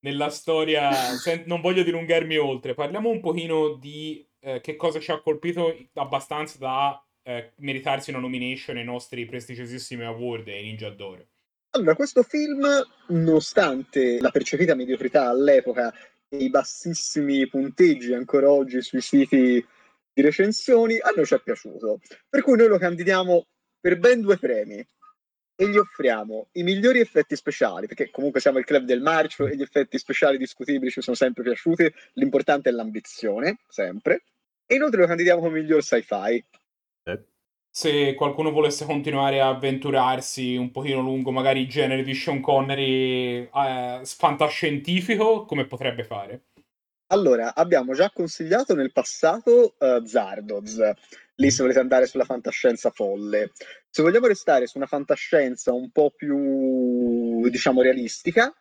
nella 0.00 0.30
storia, 0.30 0.92
sen- 0.92 1.44
non 1.46 1.60
voglio 1.60 1.82
dilungarmi 1.82 2.36
oltre, 2.36 2.74
parliamo 2.74 3.10
un 3.10 3.20
pochino 3.20 3.74
di 3.74 4.26
eh, 4.40 4.60
che 4.60 4.76
cosa 4.76 4.98
ci 5.00 5.10
ha 5.10 5.20
colpito 5.20 5.76
abbastanza 5.94 6.58
da 6.58 7.04
eh, 7.22 7.52
meritarsi 7.56 8.10
una 8.10 8.18
nomination 8.18 8.76
ai 8.76 8.84
nostri 8.84 9.26
prestigiosissimi 9.26 10.04
award 10.04 10.48
e 10.48 10.62
Ninja 10.62 10.90
d'Oro. 10.90 11.26
Allora, 11.72 11.94
questo 11.94 12.22
film, 12.22 12.66
nonostante 13.08 14.18
la 14.20 14.30
percepita 14.30 14.74
mediocrità 14.74 15.28
all'epoca 15.28 15.94
e 16.28 16.38
i 16.38 16.50
bassissimi 16.50 17.46
punteggi 17.48 18.12
ancora 18.12 18.50
oggi 18.50 18.82
sui 18.82 19.00
siti 19.00 19.64
di 20.12 20.22
recensioni, 20.22 20.98
a 20.98 21.12
noi 21.14 21.26
ci 21.26 21.34
è 21.34 21.40
piaciuto. 21.40 22.00
Per 22.28 22.42
cui 22.42 22.56
noi 22.56 22.66
lo 22.68 22.78
candidiamo 22.78 23.46
per 23.80 23.98
ben 23.98 24.20
due 24.20 24.36
premi. 24.36 24.84
E 25.60 25.68
gli 25.68 25.76
offriamo 25.76 26.48
i 26.52 26.62
migliori 26.62 27.00
effetti 27.00 27.36
speciali, 27.36 27.86
perché 27.86 28.10
comunque 28.10 28.40
siamo 28.40 28.56
il 28.56 28.64
club 28.64 28.84
del 28.84 29.02
marcio 29.02 29.46
e 29.46 29.56
gli 29.56 29.60
effetti 29.60 29.98
speciali 29.98 30.38
discutibili 30.38 30.90
ci 30.90 31.02
sono 31.02 31.14
sempre 31.14 31.42
piaciuti, 31.42 31.92
l'importante 32.14 32.70
è 32.70 32.72
l'ambizione, 32.72 33.58
sempre, 33.68 34.22
e 34.64 34.76
inoltre 34.76 35.02
lo 35.02 35.06
candidiamo 35.06 35.42
come 35.42 35.60
miglior 35.60 35.82
sci-fi. 35.82 36.42
Eh. 37.02 37.24
Se 37.68 38.14
qualcuno 38.14 38.52
volesse 38.52 38.86
continuare 38.86 39.42
a 39.42 39.48
avventurarsi 39.48 40.56
un 40.56 40.70
pochino 40.70 41.02
lungo, 41.02 41.30
magari 41.30 41.60
il 41.60 41.68
genere 41.68 42.04
di 42.04 42.14
Sean 42.14 42.40
Connery 42.40 43.50
eh, 43.54 44.00
fantascientifico, 44.02 45.44
come 45.44 45.66
potrebbe 45.66 46.04
fare? 46.04 46.44
Allora, 47.12 47.54
abbiamo 47.54 47.92
già 47.92 48.10
consigliato 48.10 48.74
nel 48.74 48.92
passato 48.92 49.74
uh, 49.78 50.04
Zardoz, 50.04 50.92
lì 51.40 51.50
se 51.50 51.62
volete 51.62 51.80
andare 51.80 52.06
sulla 52.06 52.24
fantascienza 52.24 52.90
folle. 52.90 53.52
Se 53.88 54.02
vogliamo 54.02 54.26
restare 54.26 54.66
su 54.66 54.76
una 54.76 54.86
fantascienza 54.86 55.72
un 55.72 55.90
po' 55.90 56.12
più, 56.14 57.48
diciamo, 57.48 57.82
realistica, 57.82 58.54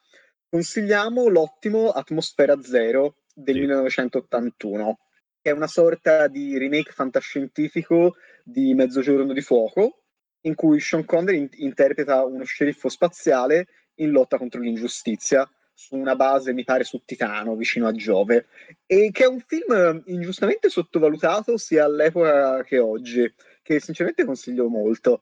consigliamo 0.50 1.28
l'ottimo 1.28 1.90
Atmosfera 1.90 2.60
Zero 2.62 3.18
del 3.34 3.56
sì. 3.56 3.62
1981, 3.62 5.00
che 5.42 5.52
è 5.52 5.54
una 5.54 5.68
sorta 5.68 6.28
di 6.28 6.58
remake 6.58 6.92
fantascientifico 6.92 8.16
di 8.44 8.74
Mezzogiorno 8.74 9.34
di 9.34 9.42
Fuoco, 9.42 10.04
in 10.42 10.56
cui 10.56 10.80
Sean 10.80 11.04
Connery 11.04 11.38
in- 11.38 11.50
interpreta 11.52 12.24
uno 12.24 12.46
sceriffo 12.46 12.88
spaziale 12.88 13.68
in 13.96 14.12
lotta 14.12 14.38
contro 14.38 14.62
l'ingiustizia 14.62 15.48
su 15.80 15.96
una 15.96 16.18
base, 16.18 16.52
mi 16.52 16.66
pare, 16.66 16.84
su 16.84 17.04
Titano, 17.06 17.56
vicino 17.56 17.88
a 17.88 17.94
Giove, 17.94 18.48
e 18.86 19.12
che 19.14 19.24
è 19.24 19.28
un 19.28 19.40
film 19.40 20.04
ingiustamente 20.08 20.68
sottovalutato 20.68 21.56
sia 21.56 21.86
all'epoca 21.86 22.64
che 22.64 22.80
oggi, 22.80 23.34
che 23.62 23.80
sinceramente 23.80 24.26
consiglio 24.26 24.68
molto. 24.68 25.22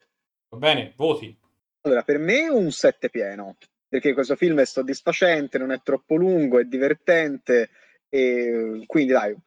Va 0.50 0.58
bene, 0.58 0.94
voti. 0.96 1.38
Allora, 1.82 2.02
per 2.02 2.18
me 2.18 2.50
un 2.50 2.72
7 2.72 3.12
pieno, 3.12 3.58
perché 3.88 4.14
questo 4.14 4.36
film 4.36 4.60
è 4.60 4.66
soddisfacente, 4.66 5.60
non 5.60 5.72
è 5.72 5.80
troppo 5.84 6.16
lungo, 6.16 6.58
è 6.60 6.64
divertente, 6.64 7.70
e 8.10 8.82
quindi 8.88 9.12
dai, 9.12 9.38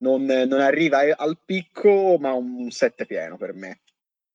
non, 0.00 0.24
non 0.24 0.60
arriva 0.60 0.98
al 1.16 1.38
picco, 1.42 2.18
ma 2.20 2.34
un 2.34 2.70
7 2.70 3.06
pieno 3.06 3.38
per 3.38 3.54
me. 3.54 3.80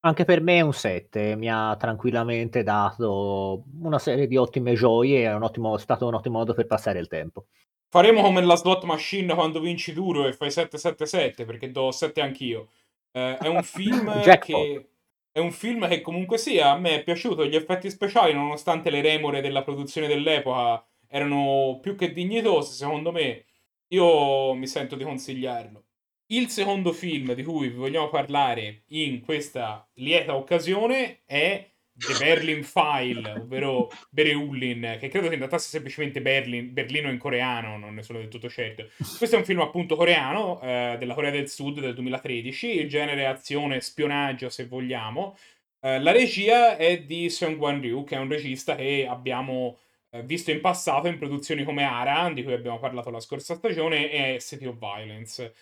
Anche 0.06 0.26
per 0.26 0.42
me 0.42 0.58
è 0.58 0.62
un 0.62 0.74
7, 0.74 1.38
mi 1.38 1.50
ha 1.50 1.78
tranquillamente 1.78 2.62
dato 2.62 3.64
una 3.80 4.00
serie 4.00 4.28
di 4.28 4.36
ottime 4.36 4.74
gioie, 4.74 5.24
è 5.24 5.34
un 5.34 5.44
ottimo, 5.44 5.78
stato 5.78 6.06
un 6.08 6.14
ottimo 6.14 6.40
modo 6.40 6.54
per 6.54 6.68
passare 6.68 7.00
il 7.00 7.08
tempo. 7.08 7.46
Faremo 7.88 8.22
come 8.22 8.44
la 8.44 8.56
slot 8.56 8.84
machine 8.84 9.34
quando 9.34 9.62
vinci 9.62 9.94
duro 9.94 10.28
e 10.28 10.34
fai 10.34 10.52
777 10.52 11.46
perché 11.46 11.72
do 11.72 11.92
7 11.92 12.20
anch'io. 12.20 12.68
Eh, 13.12 13.38
è 13.38 13.48
un 13.48 13.62
film 13.64 14.22
che 14.40 14.88
è 15.32 15.40
un 15.40 15.52
film 15.52 15.88
che 15.88 16.02
comunque 16.02 16.38
sia, 16.38 16.72
a 16.72 16.78
me 16.78 16.96
è 16.96 17.04
piaciuto, 17.04 17.46
gli 17.46 17.56
effetti 17.56 17.90
speciali 17.90 18.34
nonostante 18.34 18.90
le 18.90 19.02
remore 19.02 19.42
della 19.42 19.64
produzione 19.64 20.08
dell'epoca 20.08 20.86
erano 21.08 21.80
più 21.82 21.96
che 21.96 22.12
dignitosi, 22.12 22.76
secondo 22.76 23.12
me. 23.12 23.46
Io 23.90 24.54
mi 24.54 24.68
sento 24.68 24.96
di 24.96 25.04
consigliarlo. 25.04 25.83
Il 26.28 26.50
secondo 26.50 26.94
film 26.94 27.34
di 27.34 27.44
cui 27.44 27.68
vi 27.68 27.76
vogliamo 27.76 28.10
parlare 28.10 28.84
in 28.88 29.22
questa 29.22 29.88
lieta 29.96 30.36
occasione 30.36 31.22
è 31.26 31.70
The 31.96 32.16
Berlin 32.18 32.64
File, 32.64 33.34
ovvero 33.34 33.92
Bereullin, 34.10 34.98
che 35.00 35.10
credo 35.10 35.30
che 35.30 35.36
in 35.36 35.60
semplicemente 35.60 36.22
Berlin, 36.22 36.74
Berlino 36.74 37.10
in 37.10 37.20
coreano, 37.20 37.78
non 37.78 37.94
ne 37.94 38.02
sono 38.02 38.18
del 38.18 38.30
tutto 38.30 38.50
certo. 38.50 38.90
Questo 39.18 39.36
è 39.36 39.40
un 39.40 39.46
film 39.46 39.60
appunto 39.60 39.96
coreano, 39.96 40.60
eh, 40.62 40.96
della 40.98 41.14
Corea 41.14 41.30
del 41.30 41.50
Sud 41.50 41.80
del 41.80 41.94
2013, 41.94 42.80
il 42.80 42.90
genere 42.90 43.28
azione, 43.28 43.80
spionaggio 43.80 44.50
se 44.50 44.66
vogliamo. 44.66 45.38
Eh, 45.82 46.00
la 46.00 46.12
regia 46.12 46.78
è 46.78 47.02
di 47.04 47.30
Sung 47.30 47.60
Wan-ryu, 47.60 48.04
che 48.04 48.16
è 48.16 48.20
un 48.20 48.30
regista 48.30 48.76
che 48.76 49.06
abbiamo 49.08 49.78
eh, 50.10 50.24
visto 50.24 50.50
in 50.50 50.62
passato 50.62 51.08
in 51.08 51.20
produzioni 51.20 51.64
come 51.64 51.84
Aran, 51.84 52.34
di 52.34 52.44
cui 52.44 52.54
abbiamo 52.54 52.80
parlato 52.80 53.12
la 53.12 53.20
scorsa 53.20 53.54
stagione, 53.54 54.10
e 54.10 54.40
City 54.40 54.66
of 54.66 54.78
Violence. 54.80 55.54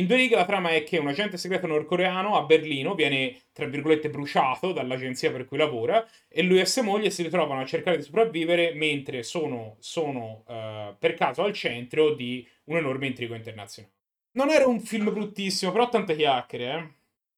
In 0.00 0.06
due 0.06 0.16
righe 0.16 0.34
la 0.34 0.46
trama 0.46 0.70
è 0.70 0.82
che 0.82 0.96
un 0.96 1.08
agente 1.08 1.36
segreto 1.36 1.66
nordcoreano 1.66 2.34
a 2.34 2.44
Berlino 2.44 2.94
viene, 2.94 3.36
tra 3.52 3.66
virgolette, 3.66 4.08
bruciato 4.08 4.72
dall'agenzia 4.72 5.30
per 5.30 5.44
cui 5.44 5.58
lavora 5.58 6.02
e 6.26 6.42
lui 6.42 6.58
e 6.58 6.64
sua 6.64 6.82
moglie 6.82 7.10
si 7.10 7.22
ritrovano 7.22 7.60
a 7.60 7.66
cercare 7.66 7.98
di 7.98 8.02
sopravvivere 8.02 8.72
mentre 8.72 9.22
sono, 9.22 9.76
sono 9.78 10.42
uh, 10.46 10.96
per 10.98 11.12
caso 11.12 11.42
al 11.42 11.52
centro 11.52 12.14
di 12.14 12.48
un 12.64 12.78
enorme 12.78 13.08
intrigo 13.08 13.34
internazionale. 13.34 13.94
Non 14.32 14.48
era 14.48 14.66
un 14.66 14.80
film 14.80 15.12
bruttissimo, 15.12 15.70
però 15.70 15.90
tante 15.90 16.16
chiacchiere, 16.16 16.64
eh. 16.64 16.88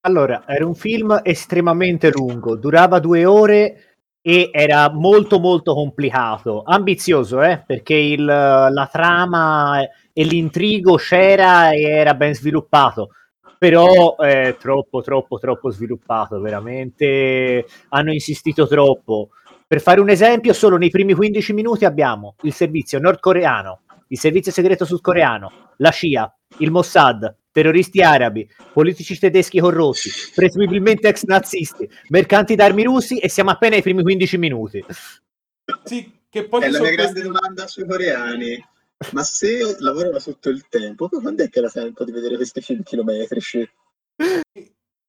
Allora, 0.04 0.44
era 0.46 0.64
un 0.64 0.76
film 0.76 1.20
estremamente 1.24 2.10
lungo, 2.12 2.54
durava 2.54 3.00
due 3.00 3.24
ore 3.24 3.91
e 4.22 4.50
era 4.52 4.88
molto 4.92 5.40
molto 5.40 5.74
complicato, 5.74 6.62
ambizioso, 6.64 7.42
eh, 7.42 7.62
perché 7.66 7.94
il, 7.94 8.24
la 8.24 8.88
trama 8.90 9.82
e 10.12 10.24
l'intrigo 10.24 10.94
c'era 10.94 11.72
e 11.72 11.82
era 11.82 12.14
ben 12.14 12.32
sviluppato, 12.32 13.10
però 13.58 14.16
è 14.16 14.56
troppo 14.58 15.02
troppo 15.02 15.38
troppo 15.38 15.70
sviluppato, 15.70 16.40
veramente. 16.40 17.66
Hanno 17.90 18.12
insistito 18.12 18.66
troppo. 18.68 19.30
Per 19.66 19.80
fare 19.80 20.00
un 20.00 20.10
esempio, 20.10 20.52
solo 20.52 20.76
nei 20.76 20.90
primi 20.90 21.14
15 21.14 21.52
minuti 21.52 21.84
abbiamo 21.84 22.36
il 22.42 22.52
servizio 22.52 23.00
nordcoreano, 23.00 23.80
il 24.08 24.18
servizio 24.18 24.52
segreto 24.52 24.84
sudcoreano, 24.84 25.50
la 25.78 25.90
CIA, 25.90 26.32
il 26.58 26.70
Mossad, 26.70 27.34
terroristi 27.52 28.00
arabi, 28.00 28.48
politici 28.72 29.18
tedeschi 29.18 29.60
corrotti, 29.60 30.10
presumibilmente 30.34 31.08
ex 31.08 31.22
nazisti, 31.24 31.88
mercanti 32.08 32.54
d'armi 32.56 32.82
russi 32.82 33.18
e 33.18 33.28
siamo 33.28 33.50
appena 33.50 33.76
ai 33.76 33.82
primi 33.82 34.02
15 34.02 34.38
minuti. 34.38 34.84
Sì, 35.84 36.10
che 36.28 36.48
poi 36.48 36.62
è 36.62 36.70
la 36.70 36.80
mia 36.80 36.90
grande 36.90 37.22
domanda 37.22 37.66
sui 37.66 37.86
coreani. 37.86 38.70
Ma 39.10 39.22
se 39.24 39.76
lavorano 39.80 40.18
sotto 40.20 40.48
il 40.48 40.66
tempo, 40.68 41.08
quando 41.08 41.42
è 41.42 41.48
che 41.48 41.60
la 41.60 41.68
sento 41.68 42.04
di 42.04 42.12
vedere 42.12 42.36
questi 42.36 42.60
film 42.60 42.82
chilometrici? 42.82 43.68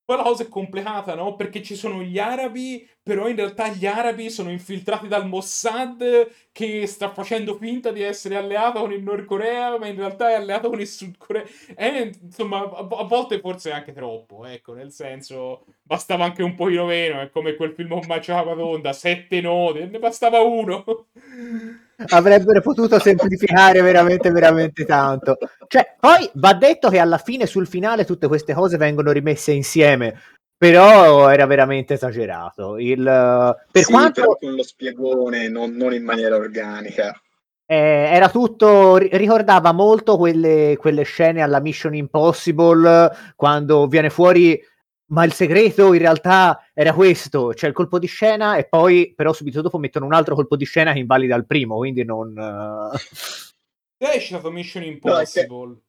Poi 0.05 0.17
la 0.17 0.24
cosa 0.24 0.43
è 0.43 0.50
complicata, 0.50 1.15
no? 1.15 1.36
Perché 1.36 1.62
ci 1.63 1.75
sono 1.75 2.01
gli 2.01 2.19
arabi, 2.19 2.86
però 3.01 3.29
in 3.29 3.38
realtà 3.38 3.69
gli 3.69 3.86
arabi 3.86 4.29
sono 4.29 4.50
infiltrati 4.51 5.07
dal 5.07 5.27
Mossad 5.27 6.29
che 6.51 6.86
sta 6.88 7.10
facendo 7.13 7.55
finta 7.55 7.91
di 7.91 8.01
essere 8.01 8.36
alleato 8.36 8.81
con 8.81 8.91
il 8.91 9.01
Nord 9.01 9.24
Corea, 9.24 9.77
ma 9.77 9.88
in 9.88 9.95
realtà 9.95 10.29
è 10.29 10.33
alleato 10.33 10.69
con 10.69 10.81
il 10.81 10.88
Sud 10.88 11.17
Corea. 11.17 11.45
E, 11.75 12.12
insomma, 12.22 12.63
a, 12.63 13.03
volte 13.03 13.39
forse 13.39 13.72
anche 13.72 13.93
troppo, 13.93 14.45
ecco, 14.45 14.74
nel 14.74 14.91
senso, 14.91 15.65
bastava 15.81 16.25
anche 16.25 16.43
un 16.43 16.55
pochino 16.55 16.86
meno, 16.86 17.22
è 17.22 17.29
come 17.29 17.55
quel 17.55 17.74
film 17.74 17.89
con 17.89 18.03
Macia 18.05 18.43
Patonda, 18.43 18.91
sette 18.91 19.39
nodi, 19.39 19.86
ne 19.88 20.00
bastava 20.00 20.41
uno. 20.41 20.83
Avrebbero 22.09 22.62
potuto 22.62 23.00
semplificare 23.00 23.81
veramente 23.81 24.31
veramente 24.31 24.85
tanto. 24.85 25.38
Cioè 25.67 25.95
poi 26.00 26.29
va 26.33 26.53
detto 26.53 26.89
che 26.89 27.00
alla 27.00 27.17
fine 27.17 27.45
sul 27.45 27.67
finale 27.67 28.05
tutte 28.05 28.27
queste 28.27 28.53
cose 28.53 28.77
vengono 28.77 29.12
rimesse 29.12 29.51
insieme 29.51 30.15
però 30.63 31.27
era 31.27 31.45
veramente 31.45 31.95
esagerato. 31.95 32.77
Il, 32.77 33.03
per 33.03 33.83
sì, 33.83 33.91
quanto 33.91 34.21
però 34.21 34.38
con 34.39 34.53
lo 34.53 34.63
spiegone 34.63 35.50
non, 35.50 35.71
non 35.71 35.93
in 35.93 36.05
maniera 36.05 36.38
organica. 36.38 37.13
Eh, 37.65 37.75
era 37.75 38.29
tutto 38.29 38.95
ricordava 38.95 39.73
molto 39.73 40.15
quelle, 40.15 40.77
quelle 40.79 41.03
scene 41.03 41.41
alla 41.41 41.59
Mission 41.59 41.95
Impossible 41.95 43.12
quando 43.35 43.88
viene 43.88 44.09
fuori 44.09 44.57
ma 45.07 45.24
il 45.24 45.33
segreto 45.33 45.93
in 45.93 46.00
realtà 46.00 46.67
era 46.74 46.93
questo, 46.93 47.50
c'è 47.53 47.67
il 47.67 47.74
colpo 47.74 48.00
di 48.00 48.07
scena 48.07 48.55
e 48.55 48.67
poi 48.67 49.13
però 49.15 49.33
subito 49.33 49.62
dopo 49.62 49.77
mettono 49.77 50.05
un 50.05 50.13
altro 50.13 50.36
colpo 50.36 50.55
di 50.55 50.65
scena 50.65 50.93
che 50.93 51.00
invalida 51.00 51.36
il 51.36 51.45
primo, 51.45 51.77
quindi 51.77 52.03
non... 52.03 52.33
Uh... 52.36 52.98
È 53.98 54.19
citato 54.19 54.51
Mission 54.51 54.83
Impossible. 54.83 55.67
No, 55.67 55.74
che... 55.74 55.81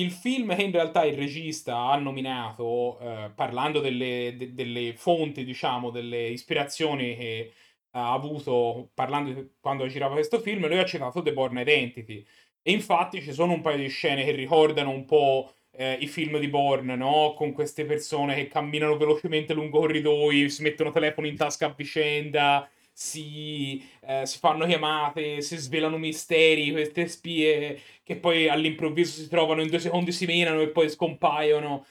Il 0.00 0.12
film 0.12 0.54
che 0.54 0.62
in 0.62 0.70
realtà 0.70 1.04
il 1.04 1.16
regista 1.16 1.90
ha 1.90 1.96
nominato, 1.98 2.98
eh, 3.00 3.32
parlando 3.34 3.80
delle, 3.80 4.34
de, 4.36 4.54
delle, 4.54 4.94
fonti, 4.94 5.44
diciamo, 5.44 5.90
delle 5.90 6.28
ispirazioni 6.28 7.16
che 7.16 7.52
ha 7.90 8.12
avuto 8.12 8.90
parlando 8.94 9.54
quando 9.60 9.88
girava 9.88 10.14
questo 10.14 10.38
film, 10.38 10.68
lui 10.68 10.78
ha 10.78 10.84
citato 10.84 11.22
The 11.22 11.32
Born 11.32 11.58
Identity. 11.58 12.24
E 12.62 12.70
infatti 12.70 13.20
ci 13.20 13.32
sono 13.32 13.52
un 13.52 13.62
paio 13.62 13.78
di 13.78 13.88
scene 13.88 14.24
che 14.24 14.30
ricordano 14.30 14.90
un 14.90 15.04
po' 15.06 15.54
eh, 15.72 15.94
i 16.00 16.06
film 16.06 16.38
di 16.38 16.48
Bourne, 16.48 16.96
no? 16.96 17.34
Con 17.36 17.52
queste 17.52 17.84
persone 17.84 18.34
che 18.34 18.48
camminano 18.48 18.96
velocemente 18.96 19.54
lungo 19.54 19.80
corridoi, 19.80 20.48
si 20.50 20.62
mettono 20.62 20.90
telefono 20.90 21.26
in 21.26 21.36
tasca 21.36 21.66
a 21.66 21.74
vicenda, 21.76 22.68
si, 22.92 23.82
eh, 24.02 24.26
si 24.26 24.38
fanno 24.38 24.66
chiamate, 24.66 25.40
si 25.40 25.56
svelano 25.56 25.96
misteri, 25.98 26.70
queste 26.72 27.06
spie 27.06 27.80
che 28.02 28.16
poi 28.16 28.48
all'improvviso 28.48 29.20
si 29.22 29.28
trovano 29.28 29.62
in 29.62 29.68
due 29.68 29.78
secondi 29.78 30.12
si 30.12 30.26
menano 30.26 30.60
e 30.60 30.68
poi 30.68 30.90
scompaiono. 30.90 31.86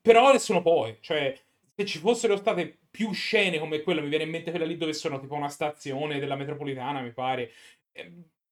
Però 0.00 0.36
sono 0.38 0.62
poi, 0.62 0.96
cioè, 1.00 1.38
se 1.76 1.84
ci 1.84 1.98
fossero 1.98 2.36
state 2.36 2.78
più 2.90 3.12
scene 3.12 3.58
come 3.58 3.82
quella, 3.82 4.00
mi 4.00 4.08
viene 4.08 4.24
in 4.24 4.30
mente 4.30 4.50
quella 4.50 4.66
lì 4.66 4.76
dove 4.76 4.92
sono 4.92 5.20
tipo 5.20 5.34
una 5.34 5.48
stazione 5.48 6.18
della 6.18 6.36
metropolitana, 6.36 7.00
mi 7.00 7.12
pare. 7.12 7.52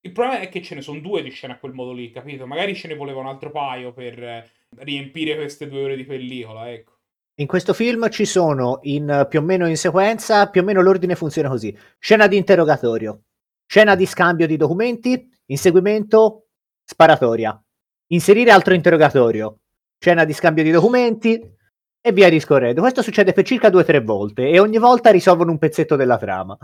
Il 0.06 0.12
problema 0.12 0.38
è 0.38 0.48
che 0.48 0.62
ce 0.62 0.76
ne 0.76 0.82
sono 0.82 1.00
due 1.00 1.20
di 1.20 1.30
scene 1.30 1.54
a 1.54 1.58
quel 1.58 1.72
modo 1.72 1.90
lì, 1.92 2.12
capito? 2.12 2.46
Magari 2.46 2.76
ce 2.76 2.86
ne 2.86 2.94
voleva 2.94 3.18
un 3.18 3.26
altro 3.26 3.50
paio 3.50 3.92
per 3.92 4.48
riempire 4.76 5.34
queste 5.34 5.68
due 5.68 5.82
ore 5.82 5.96
di 5.96 6.04
pellicola, 6.04 6.70
ecco. 6.70 6.92
In 7.40 7.48
questo 7.48 7.74
film 7.74 8.08
ci 8.08 8.24
sono, 8.24 8.78
in, 8.82 9.26
più 9.28 9.40
o 9.40 9.42
meno 9.42 9.66
in 9.66 9.76
sequenza, 9.76 10.48
più 10.48 10.60
o 10.60 10.64
meno 10.64 10.80
l'ordine 10.80 11.16
funziona 11.16 11.48
così. 11.48 11.76
Scena 11.98 12.28
di 12.28 12.36
interrogatorio, 12.36 13.24
scena 13.66 13.96
di 13.96 14.06
scambio 14.06 14.46
di 14.46 14.56
documenti, 14.56 15.28
inseguimento, 15.46 16.46
sparatoria. 16.84 17.60
Inserire 18.12 18.52
altro 18.52 18.74
interrogatorio, 18.74 19.58
scena 19.98 20.24
di 20.24 20.32
scambio 20.32 20.62
di 20.62 20.70
documenti 20.70 21.54
e 22.00 22.12
via 22.12 22.30
discorrendo. 22.30 22.80
Questo 22.80 23.02
succede 23.02 23.32
per 23.32 23.44
circa 23.44 23.70
due 23.70 23.80
o 23.80 23.84
tre 23.84 24.00
volte 24.00 24.48
e 24.48 24.60
ogni 24.60 24.78
volta 24.78 25.10
risolvono 25.10 25.50
un 25.50 25.58
pezzetto 25.58 25.96
della 25.96 26.16
trama. 26.16 26.56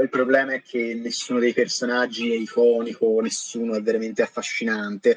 Poi 0.00 0.08
il 0.08 0.16
problema 0.16 0.54
è 0.54 0.62
che 0.62 0.94
nessuno 0.94 1.40
dei 1.40 1.52
personaggi 1.52 2.32
è 2.32 2.34
iconico, 2.34 3.20
nessuno 3.20 3.74
è 3.74 3.82
veramente 3.82 4.22
affascinante. 4.22 5.14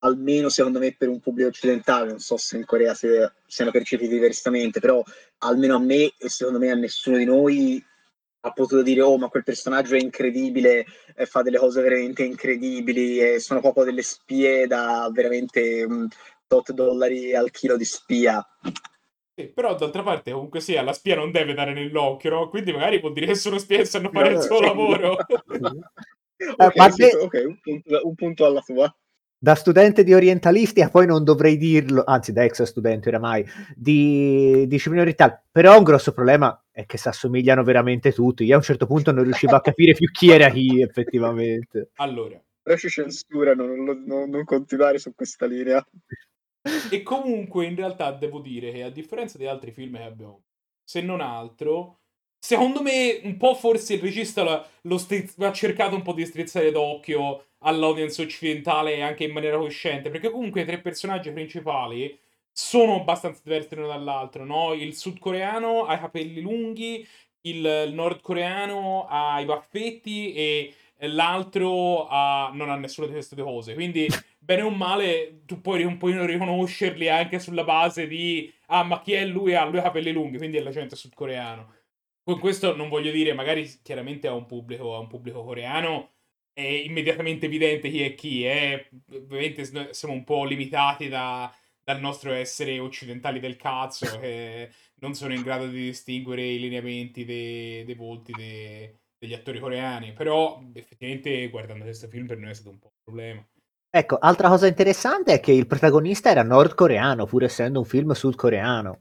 Almeno 0.00 0.50
secondo 0.50 0.78
me 0.78 0.94
per 0.94 1.08
un 1.08 1.20
pubblico 1.20 1.48
occidentale, 1.48 2.10
non 2.10 2.18
so 2.18 2.36
se 2.36 2.58
in 2.58 2.66
Corea 2.66 2.92
se, 2.92 3.32
siano 3.46 3.70
percepiti 3.70 4.12
diversamente, 4.12 4.78
però 4.78 5.02
almeno 5.38 5.76
a 5.76 5.78
me 5.78 6.12
e 6.18 6.28
secondo 6.28 6.58
me 6.58 6.70
a 6.70 6.74
nessuno 6.74 7.16
di 7.16 7.24
noi 7.24 7.82
ha 8.40 8.50
potuto 8.52 8.82
dire 8.82 9.00
oh 9.00 9.16
ma 9.16 9.28
quel 9.28 9.42
personaggio 9.42 9.94
è 9.94 10.00
incredibile, 10.00 10.84
eh, 11.14 11.24
fa 11.24 11.40
delle 11.40 11.56
cose 11.56 11.80
veramente 11.80 12.22
incredibili 12.22 13.18
e 13.18 13.40
sono 13.40 13.60
proprio 13.60 13.84
delle 13.84 14.02
spie 14.02 14.66
da 14.66 15.08
veramente 15.10 15.82
um, 15.82 16.06
tot 16.46 16.72
dollari 16.72 17.34
al 17.34 17.50
chilo 17.50 17.78
di 17.78 17.86
spia. 17.86 18.46
Però 19.54 19.74
d'altra 19.74 20.02
parte 20.02 20.32
comunque 20.32 20.60
sia, 20.60 20.82
la 20.82 20.92
spia 20.92 21.16
non 21.16 21.30
deve 21.30 21.52
dare 21.52 21.72
nell'occhio, 21.72 22.30
no? 22.30 22.48
Quindi 22.48 22.72
magari 22.72 23.00
vuol 23.00 23.12
dire 23.12 23.26
che 23.26 23.34
sono 23.34 23.58
spie 23.58 23.80
e 23.80 23.84
sanno 23.84 24.10
fare 24.10 24.32
il 24.32 24.40
suo 24.40 24.60
lavoro. 24.60 25.16
okay, 26.56 26.92
sì, 26.92 27.04
ok, 27.04 27.44
un 27.46 27.58
punto, 27.60 28.00
un 28.02 28.14
punto 28.14 28.44
alla 28.44 28.60
tua 28.60 28.94
da 29.38 29.54
studente 29.54 30.02
di 30.02 30.14
orientalistica, 30.14 30.88
poi 30.88 31.06
non 31.06 31.22
dovrei 31.22 31.56
dirlo, 31.56 32.02
anzi 32.04 32.32
da 32.32 32.42
ex 32.44 32.62
studente 32.62 33.08
oramai, 33.10 33.44
di 33.74 34.66
disciplina 34.66 35.02
orientale, 35.02 35.44
però 35.50 35.76
un 35.76 35.84
grosso 35.84 36.12
problema 36.12 36.58
è 36.72 36.86
che 36.86 36.96
si 36.96 37.08
assomigliano 37.08 37.62
veramente 37.62 38.12
tutti, 38.12 38.44
io 38.44 38.54
a 38.54 38.56
un 38.56 38.62
certo 38.62 38.86
punto 38.86 39.12
non 39.12 39.24
riuscivo 39.24 39.54
a 39.54 39.60
capire 39.60 39.92
più 39.92 40.10
chi 40.10 40.30
era 40.30 40.48
chi 40.48 40.80
effettivamente. 40.80 41.90
Allora. 41.96 42.40
Però 42.62 42.76
ci 42.76 42.88
censurano, 42.88 43.64
non, 43.64 44.02
non, 44.04 44.28
non 44.28 44.44
continuare 44.44 44.98
su 44.98 45.14
questa 45.14 45.46
linea. 45.46 45.86
E 46.90 47.02
comunque 47.02 47.66
in 47.66 47.76
realtà 47.76 48.10
devo 48.12 48.40
dire 48.40 48.72
che 48.72 48.82
a 48.82 48.90
differenza 48.90 49.38
di 49.38 49.46
altri 49.46 49.70
film 49.70 49.96
che 49.96 50.02
abbiamo, 50.02 50.42
se 50.82 51.00
non 51.00 51.20
altro, 51.20 51.98
secondo 52.38 52.82
me 52.82 53.20
un 53.24 53.36
po' 53.36 53.54
forse 53.54 53.94
il 53.94 54.00
regista 54.00 54.42
lo, 54.42 54.66
lo 54.82 54.98
strizz- 54.98 55.40
ha 55.42 55.52
cercato 55.52 55.94
un 55.94 56.02
po' 56.02 56.12
di 56.12 56.24
strizzare 56.26 56.70
d'occhio 56.70 57.46
all'audience 57.60 58.22
occidentale 58.22 59.02
anche 59.02 59.24
in 59.24 59.32
maniera 59.32 59.58
cosciente, 59.58 60.10
perché 60.10 60.30
comunque 60.30 60.62
i 60.62 60.64
tre 60.64 60.80
personaggi 60.80 61.30
principali 61.32 62.18
sono 62.52 62.96
abbastanza 62.96 63.40
diversi 63.42 63.74
l'uno 63.74 63.88
dall'altro, 63.88 64.44
no? 64.44 64.72
Il 64.72 64.94
sudcoreano 64.94 65.84
ha 65.84 65.94
i 65.94 65.98
capelli 66.00 66.40
lunghi, 66.40 67.06
il 67.42 67.90
nordcoreano 67.92 69.06
ha 69.08 69.40
i 69.40 69.44
baffetti 69.44 70.32
e 70.32 70.74
l'altro 71.00 72.06
ha... 72.08 72.50
non 72.54 72.70
ha 72.70 72.76
nessuna 72.76 73.06
di 73.06 73.12
queste 73.14 73.34
due 73.34 73.44
cose. 73.44 73.74
Quindi, 73.74 74.06
bene 74.38 74.62
o 74.62 74.70
male, 74.70 75.42
tu 75.44 75.60
puoi 75.60 75.84
un 75.84 75.96
po' 75.98 76.08
riconoscerli 76.08 77.08
anche 77.08 77.38
sulla 77.38 77.64
base 77.64 78.06
di 78.06 78.52
ah, 78.66 78.82
ma 78.82 79.00
chi 79.00 79.12
è 79.12 79.24
lui? 79.26 79.54
Ha 79.54 79.64
lui 79.64 79.78
ha 79.78 79.82
capelli 79.82 80.12
lunghi, 80.12 80.38
quindi 80.38 80.56
è 80.58 80.60
la 80.60 80.70
gente 80.70 80.96
sudcoreano. 80.96 81.74
Con 82.22 82.38
questo 82.40 82.74
non 82.74 82.88
voglio 82.88 83.10
dire, 83.10 83.34
magari 83.34 83.68
chiaramente 83.82 84.26
a 84.26 84.32
un 84.34 84.46
pubblico, 84.46 84.94
a 84.94 84.98
un 84.98 85.06
pubblico 85.06 85.44
coreano 85.44 86.12
è 86.52 86.62
immediatamente 86.62 87.46
evidente 87.46 87.90
chi 87.90 88.02
è 88.02 88.14
chi. 88.14 88.44
È, 88.44 88.88
ovviamente 89.12 89.92
siamo 89.92 90.14
un 90.14 90.24
po' 90.24 90.44
limitati 90.44 91.08
da, 91.08 91.54
dal 91.84 92.00
nostro 92.00 92.32
essere 92.32 92.78
occidentali 92.80 93.40
del 93.40 93.56
cazzo, 93.56 94.18
che 94.18 94.70
non 95.00 95.14
sono 95.14 95.34
in 95.34 95.42
grado 95.42 95.68
di 95.68 95.84
distinguere 95.84 96.42
i 96.42 96.58
lineamenti 96.58 97.24
dei, 97.24 97.84
dei 97.84 97.94
volti 97.94 98.32
dei, 98.32 98.90
degli 99.26 99.34
attori 99.34 99.58
coreani. 99.58 100.12
Però 100.12 100.62
effettivamente 100.72 101.48
guardando 101.48 101.84
questo 101.84 102.08
film 102.08 102.26
per 102.26 102.38
noi 102.38 102.50
è 102.50 102.54
stato 102.54 102.70
un 102.70 102.78
po' 102.78 102.86
un 102.86 103.02
problema. 103.02 103.46
Ecco, 103.90 104.18
altra 104.18 104.48
cosa 104.48 104.66
interessante 104.66 105.32
è 105.32 105.40
che 105.40 105.52
il 105.52 105.66
protagonista 105.66 106.30
era 106.30 106.42
nordcoreano, 106.42 107.24
pur 107.24 107.44
essendo 107.44 107.78
un 107.78 107.84
film 107.84 108.12
sudcoreano. 108.12 108.98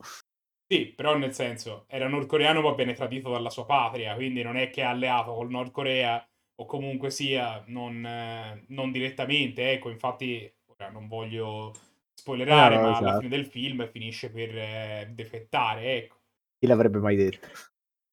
Sì, 0.67 0.94
però 0.96 1.17
nel 1.17 1.34
senso, 1.34 1.86
era 1.88 2.08
nordcoreano 2.08 2.62
ma 2.62 2.74
bene 2.74 2.94
tradito 2.94 3.29
dalla 3.29 3.50
sua 3.50 3.65
patria, 3.65 4.15
quindi 4.15 4.41
non 4.41 4.58
è 4.58 4.70
che 4.70 4.82
è 4.82 4.86
alleato 4.86 5.34
col 5.34 5.50
Nord 5.50 5.72
Corea 5.72 6.25
o 6.58 6.65
comunque 6.65 7.09
sia 7.11 7.64
non, 7.68 8.03
eh, 8.05 8.64
non 8.70 8.92
direttamente, 8.92 9.74
ecco, 9.74 9.90
infatti 9.90 10.51
ora 10.66 10.90
non 10.90 11.07
voglio 11.07 11.74
spoilerare, 12.14 12.75
no, 12.75 12.81
ma 12.81 12.90
esatto. 12.92 13.05
alla 13.05 13.18
fine 13.18 13.29
del 13.29 13.46
film 13.46 13.88
finisce 13.92 14.31
per 14.31 14.57
eh, 14.57 15.11
defettare, 15.14 15.98
ecco. 15.98 16.16
Chi 16.57 16.68
l'avrebbe 16.68 17.00
mai 17.00 17.16
detto? 17.16 17.48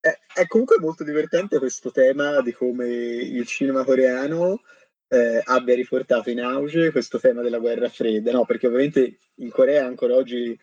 È, 0.04 0.18
è, 0.34 0.46
comunque 0.48 0.80
molto 0.80 1.04
divertente 1.04 1.60
questo 1.60 1.92
tema 1.92 2.40
di 2.42 2.52
come 2.52 2.88
il 2.88 3.46
cinema 3.46 3.84
coreano 3.84 4.60
eh, 5.06 5.40
abbia 5.44 5.76
riportato 5.76 6.28
in 6.28 6.40
auge 6.40 6.90
questo 6.90 7.20
tema 7.20 7.40
della 7.40 7.60
guerra 7.60 7.88
fredda, 7.88 8.32
no? 8.32 8.44
Perché 8.44 8.66
ovviamente 8.66 9.18
in 9.36 9.50
Corea 9.50 9.86
ancora 9.86 10.16
oggi 10.16 10.58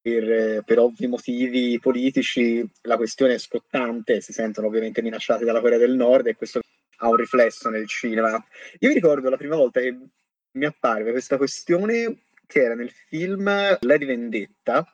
per, 0.00 0.62
per, 0.64 0.78
ovvi 0.78 1.08
motivi 1.08 1.80
politici 1.80 2.64
la 2.82 2.96
questione 2.96 3.34
è 3.34 3.38
scottante, 3.38 4.20
si 4.20 4.32
sentono 4.32 4.68
ovviamente 4.68 5.02
minacciati 5.02 5.44
dalla 5.44 5.60
Corea 5.60 5.78
del 5.78 5.96
Nord 5.96 6.28
e 6.28 6.36
questo 6.36 6.60
ha 6.98 7.08
un 7.08 7.16
riflesso 7.16 7.70
nel 7.70 7.88
cinema. 7.88 8.32
Io 8.78 8.88
mi 8.88 8.94
ricordo 8.94 9.28
la 9.28 9.36
prima 9.36 9.56
volta 9.56 9.80
che 9.80 9.98
mi 10.52 10.64
apparve 10.66 11.10
questa 11.10 11.36
questione 11.36 12.26
che 12.46 12.62
era 12.62 12.74
nel 12.74 12.90
film 12.90 13.44
Lady 13.80 14.04
Vendetta, 14.04 14.86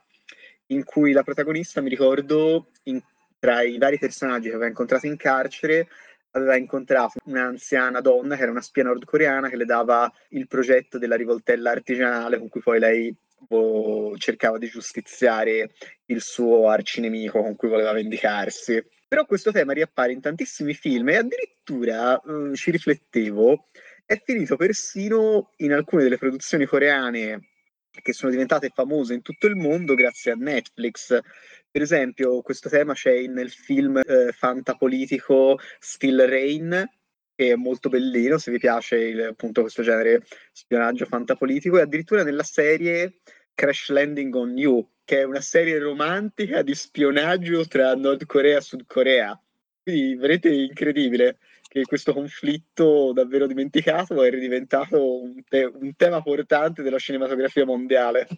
in 0.69 0.85
cui 0.85 1.13
la 1.13 1.23
protagonista, 1.23 1.83
mi 1.83 1.91
ricordo, 1.91 2.71
in, 2.85 3.03
tra 3.41 3.63
i 3.63 3.79
vari 3.79 3.99
personaggi 3.99 4.49
che 4.49 4.55
aveva 4.55 4.69
incontrato 4.69 5.07
in 5.07 5.17
carcere, 5.17 5.89
aveva 6.33 6.57
incontrato 6.57 7.19
un'anziana 7.25 8.01
donna 8.01 8.37
che 8.37 8.43
era 8.43 8.51
una 8.51 8.61
spia 8.61 8.85
nordcoreana 8.85 9.49
che 9.49 9.57
le 9.57 9.65
dava 9.65 10.13
il 10.29 10.47
progetto 10.47 10.99
della 10.99 11.17
rivoltella 11.17 11.71
artigianale 11.71 12.39
con 12.39 12.49
cui 12.49 12.61
poi 12.61 12.79
lei 12.79 13.17
cercava 14.19 14.59
di 14.59 14.69
giustiziare 14.69 15.71
il 16.07 16.21
suo 16.21 16.69
arcinemico 16.69 17.43
con 17.43 17.57
cui 17.57 17.71
voleva 17.71 17.93
vendicarsi. 17.93 18.85
Però 19.09 19.25
questo 19.25 19.51
tema 19.51 19.73
riappare 19.73 20.13
in 20.13 20.21
tantissimi 20.21 20.75
film 20.75 21.09
e 21.09 21.17
addirittura 21.17 22.21
mh, 22.23 22.53
ci 22.55 22.71
riflettevo, 22.71 23.69
è 24.05 24.21
finito 24.23 24.57
persino 24.57 25.53
in 25.57 25.73
alcune 25.73 26.03
delle 26.03 26.19
produzioni 26.19 26.67
coreane 26.67 27.49
che 28.03 28.13
sono 28.13 28.31
diventate 28.31 28.71
famose 28.73 29.15
in 29.15 29.23
tutto 29.23 29.47
il 29.47 29.57
mondo 29.57 29.95
grazie 29.95 30.33
a 30.33 30.37
Netflix. 30.37 31.19
Per 31.71 31.83
esempio, 31.83 32.43
questo 32.43 32.69
tema 32.69 32.95
c'è 32.95 33.27
nel 33.27 33.51
film 33.51 33.99
eh, 33.99 34.33
fantapolitico 34.33 35.59
Still 35.79 36.27
Rain, 36.27 36.89
che 37.35 37.53
è 37.53 37.55
molto 37.55 37.89
bellino 37.89 38.39
se 38.39 38.51
vi 38.51 38.59
piace 38.59 38.97
il, 38.97 39.23
appunto 39.23 39.61
questo 39.63 39.83
genere 39.83 40.25
spionaggio 40.53 41.07
fantapolitico. 41.07 41.79
E 41.79 41.83
addirittura 41.83 42.25
nella 42.25 42.43
serie 42.43 43.21
Crash 43.55 43.91
Landing 43.91 44.35
on 44.35 44.59
You 44.59 44.89
che 45.11 45.23
è 45.23 45.25
una 45.25 45.41
serie 45.41 45.77
romantica 45.81 46.63
di 46.63 46.73
spionaggio 46.73 47.67
tra 47.67 47.97
Nord 47.97 48.27
Corea 48.27 48.59
e 48.59 48.61
Sud 48.61 48.87
Corea. 48.87 49.37
Quindi 49.83 50.15
veramente 50.15 50.51
incredibile 50.51 51.39
che 51.67 51.83
questo 51.83 52.13
conflitto 52.13 53.13
davvero 53.13 53.49
dimenticato 53.49 54.23
è 54.23 54.31
ridiventato 54.31 55.21
un, 55.21 55.43
te- 55.43 55.65
un 55.65 55.97
tema 55.97 56.23
portante 56.23 56.83
della 56.83 57.01
cinematografia 57.01 57.65
mondiale 57.65 58.29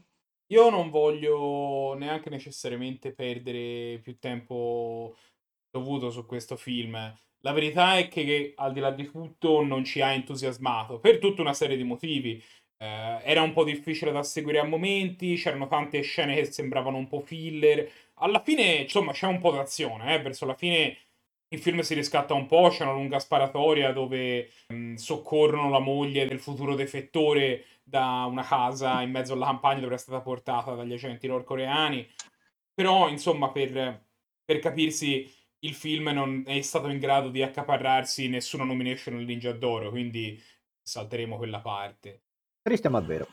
io 0.53 0.71
non 0.71 0.91
voglio 0.91 1.95
neanche 1.95 2.31
necessariamente 2.31 3.13
perdere 3.13 3.99
più 4.03 4.19
tempo 4.19 5.17
dovuto 5.71 6.11
su 6.11 6.27
questo 6.27 6.57
film 6.57 6.97
la 7.43 7.53
verità 7.53 7.97
è 7.99 8.09
che 8.09 8.53
al 8.57 8.73
di 8.73 8.81
là 8.81 8.91
di 8.91 9.11
tutto 9.11 9.63
non 9.63 9.85
ci 9.85 10.01
ha 10.01 10.13
entusiasmato 10.13 10.99
per 11.01 11.19
tutta 11.19 11.43
una 11.43 11.53
serie 11.55 11.77
di 11.77 11.83
motivi. 11.85 12.43
Eh, 12.79 13.21
era 13.25 13.43
un 13.43 13.53
po' 13.53 13.65
difficile 13.65 14.13
da 14.13 14.23
seguire 14.23 14.61
a 14.61 14.65
momenti, 14.65 15.35
c'erano 15.35 15.67
tante 15.69 16.01
scene 16.03 16.35
che 16.37 16.45
sembravano 16.45 16.97
un 16.97 17.09
po' 17.09 17.21
filler. 17.21 17.89
Alla 18.15 18.41
fine, 18.43 18.75
insomma, 18.75 19.13
c'è 19.13 19.27
un 19.27 19.41
po' 19.41 19.51
d'azione, 19.51 20.15
eh, 20.15 20.23
verso 20.23 20.47
la 20.47 20.55
fine 20.55 20.97
il 21.53 21.61
film 21.61 21.81
si 21.81 21.95
riscatta 21.95 22.33
un 22.33 22.47
po', 22.47 22.69
c'è 22.71 22.83
una 22.83 22.93
lunga 22.93 23.19
sparatoria 23.19 23.93
dove 23.93 24.51
mh, 24.69 24.75
mm, 24.75 24.95
soccorrono 24.95 25.69
la 25.69 25.79
moglie 25.79 26.27
del 26.27 26.41
futuro 26.41 26.75
defettore 26.75 27.67
da 27.83 28.25
una 28.29 28.43
casa 28.43 29.03
in 29.03 29.11
mezzo 29.11 29.35
alla 29.35 29.47
campagna 29.47 29.81
dove 29.81 29.93
era 29.93 29.99
stata 29.99 30.21
portata 30.23 30.75
dagli 30.75 30.95
agenti 30.95 31.27
nordcoreani. 31.27 32.09
Però, 32.73 33.09
insomma, 33.09 33.51
per, 33.51 34.07
per 34.45 34.59
capirsi 34.61 35.31
il 35.61 35.75
film 35.75 36.09
non 36.09 36.43
è 36.47 36.61
stato 36.63 36.89
in 36.89 36.99
grado 36.99 37.29
di 37.29 37.43
accaparrarsi 37.43 38.29
nessuna 38.29 38.65
nomination 38.65 39.17
al 39.17 39.25
Ninja 39.25 39.53
d'Oro, 39.53 39.91
quindi 39.91 40.43
salteremo 40.81 41.37
quella 41.37 41.61
parte. 41.61 42.23
Triste 42.63 42.89
ma 42.89 43.01
vero. 43.01 43.27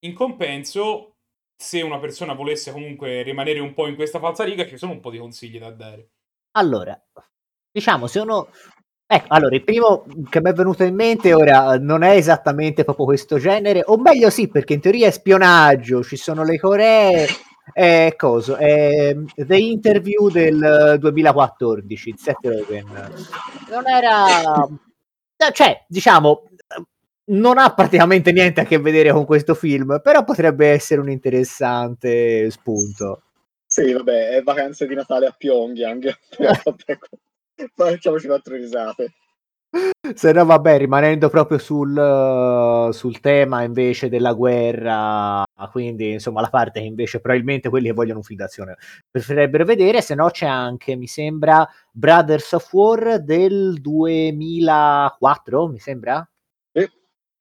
In 0.00 0.14
compenso, 0.14 1.18
se 1.56 1.80
una 1.80 2.00
persona 2.00 2.34
volesse 2.34 2.72
comunque 2.72 3.22
rimanere 3.22 3.60
un 3.60 3.72
po' 3.72 3.86
in 3.86 3.94
questa 3.94 4.18
falsariga, 4.18 4.66
ci 4.66 4.76
sono 4.76 4.92
un 4.92 5.00
po' 5.00 5.10
di 5.10 5.18
consigli 5.18 5.60
da 5.60 5.70
dare. 5.70 6.10
Allora, 6.54 7.00
diciamo, 7.72 8.06
se 8.06 8.20
uno... 8.20 8.48
Ecco, 9.06 9.26
allora, 9.28 9.54
il 9.54 9.64
primo 9.64 10.04
che 10.30 10.40
mi 10.40 10.50
è 10.50 10.52
venuto 10.54 10.84
in 10.84 10.94
mente 10.94 11.34
ora 11.34 11.76
non 11.78 12.02
è 12.02 12.16
esattamente 12.16 12.84
proprio 12.84 13.04
questo 13.06 13.38
genere, 13.38 13.82
o 13.84 13.98
meglio 13.98 14.30
sì, 14.30 14.48
perché 14.48 14.72
in 14.74 14.80
teoria 14.80 15.08
è 15.08 15.10
spionaggio, 15.10 16.02
ci 16.02 16.16
sono 16.16 16.44
le 16.44 16.58
Coree, 16.58 17.26
È 17.72 18.14
coso, 18.16 18.56
è 18.56 19.14
The 19.34 19.56
Interview 19.56 20.28
del 20.30 20.96
2014, 20.98 22.14
Seth 22.16 22.44
Rogen. 22.44 22.86
Non 23.70 23.86
era... 23.88 24.66
Cioè, 25.52 25.84
diciamo, 25.88 26.42
non 27.26 27.58
ha 27.58 27.72
praticamente 27.74 28.32
niente 28.32 28.60
a 28.60 28.64
che 28.64 28.78
vedere 28.78 29.12
con 29.12 29.24
questo 29.24 29.54
film, 29.54 30.00
però 30.02 30.24
potrebbe 30.24 30.68
essere 30.68 31.00
un 31.00 31.10
interessante 31.10 32.50
spunto. 32.50 33.22
Sì, 33.66 33.92
vabbè, 33.92 34.30
è 34.30 34.42
vacanze 34.42 34.86
di 34.86 34.94
Natale 34.94 35.26
a 35.26 35.34
Pyongyang. 35.36 36.12
Facciamoci 37.74 38.26
quattro 38.26 38.56
risate. 38.56 39.12
Se 40.14 40.32
no, 40.32 40.44
vabbè, 40.44 40.76
rimanendo 40.78 41.30
proprio 41.30 41.56
sul, 41.56 42.90
sul, 42.92 43.20
tema 43.20 43.62
invece 43.62 44.10
della 44.10 44.34
guerra, 44.34 45.42
quindi 45.70 46.12
insomma 46.12 46.42
la 46.42 46.50
parte 46.50 46.80
che 46.80 46.86
invece 46.86 47.20
probabilmente 47.20 47.70
quelli 47.70 47.86
che 47.86 47.94
vogliono 47.94 48.18
un 48.18 48.24
film 48.24 48.38
d'azione 48.40 48.76
preferirebbero 49.10 49.64
vedere, 49.64 50.02
se 50.02 50.14
no 50.14 50.28
c'è 50.28 50.46
anche, 50.46 50.94
mi 50.96 51.06
sembra, 51.06 51.66
Brothers 51.90 52.52
of 52.52 52.70
War 52.72 53.22
del 53.22 53.80
2004, 53.80 55.68
mi 55.68 55.78
sembra? 55.78 56.28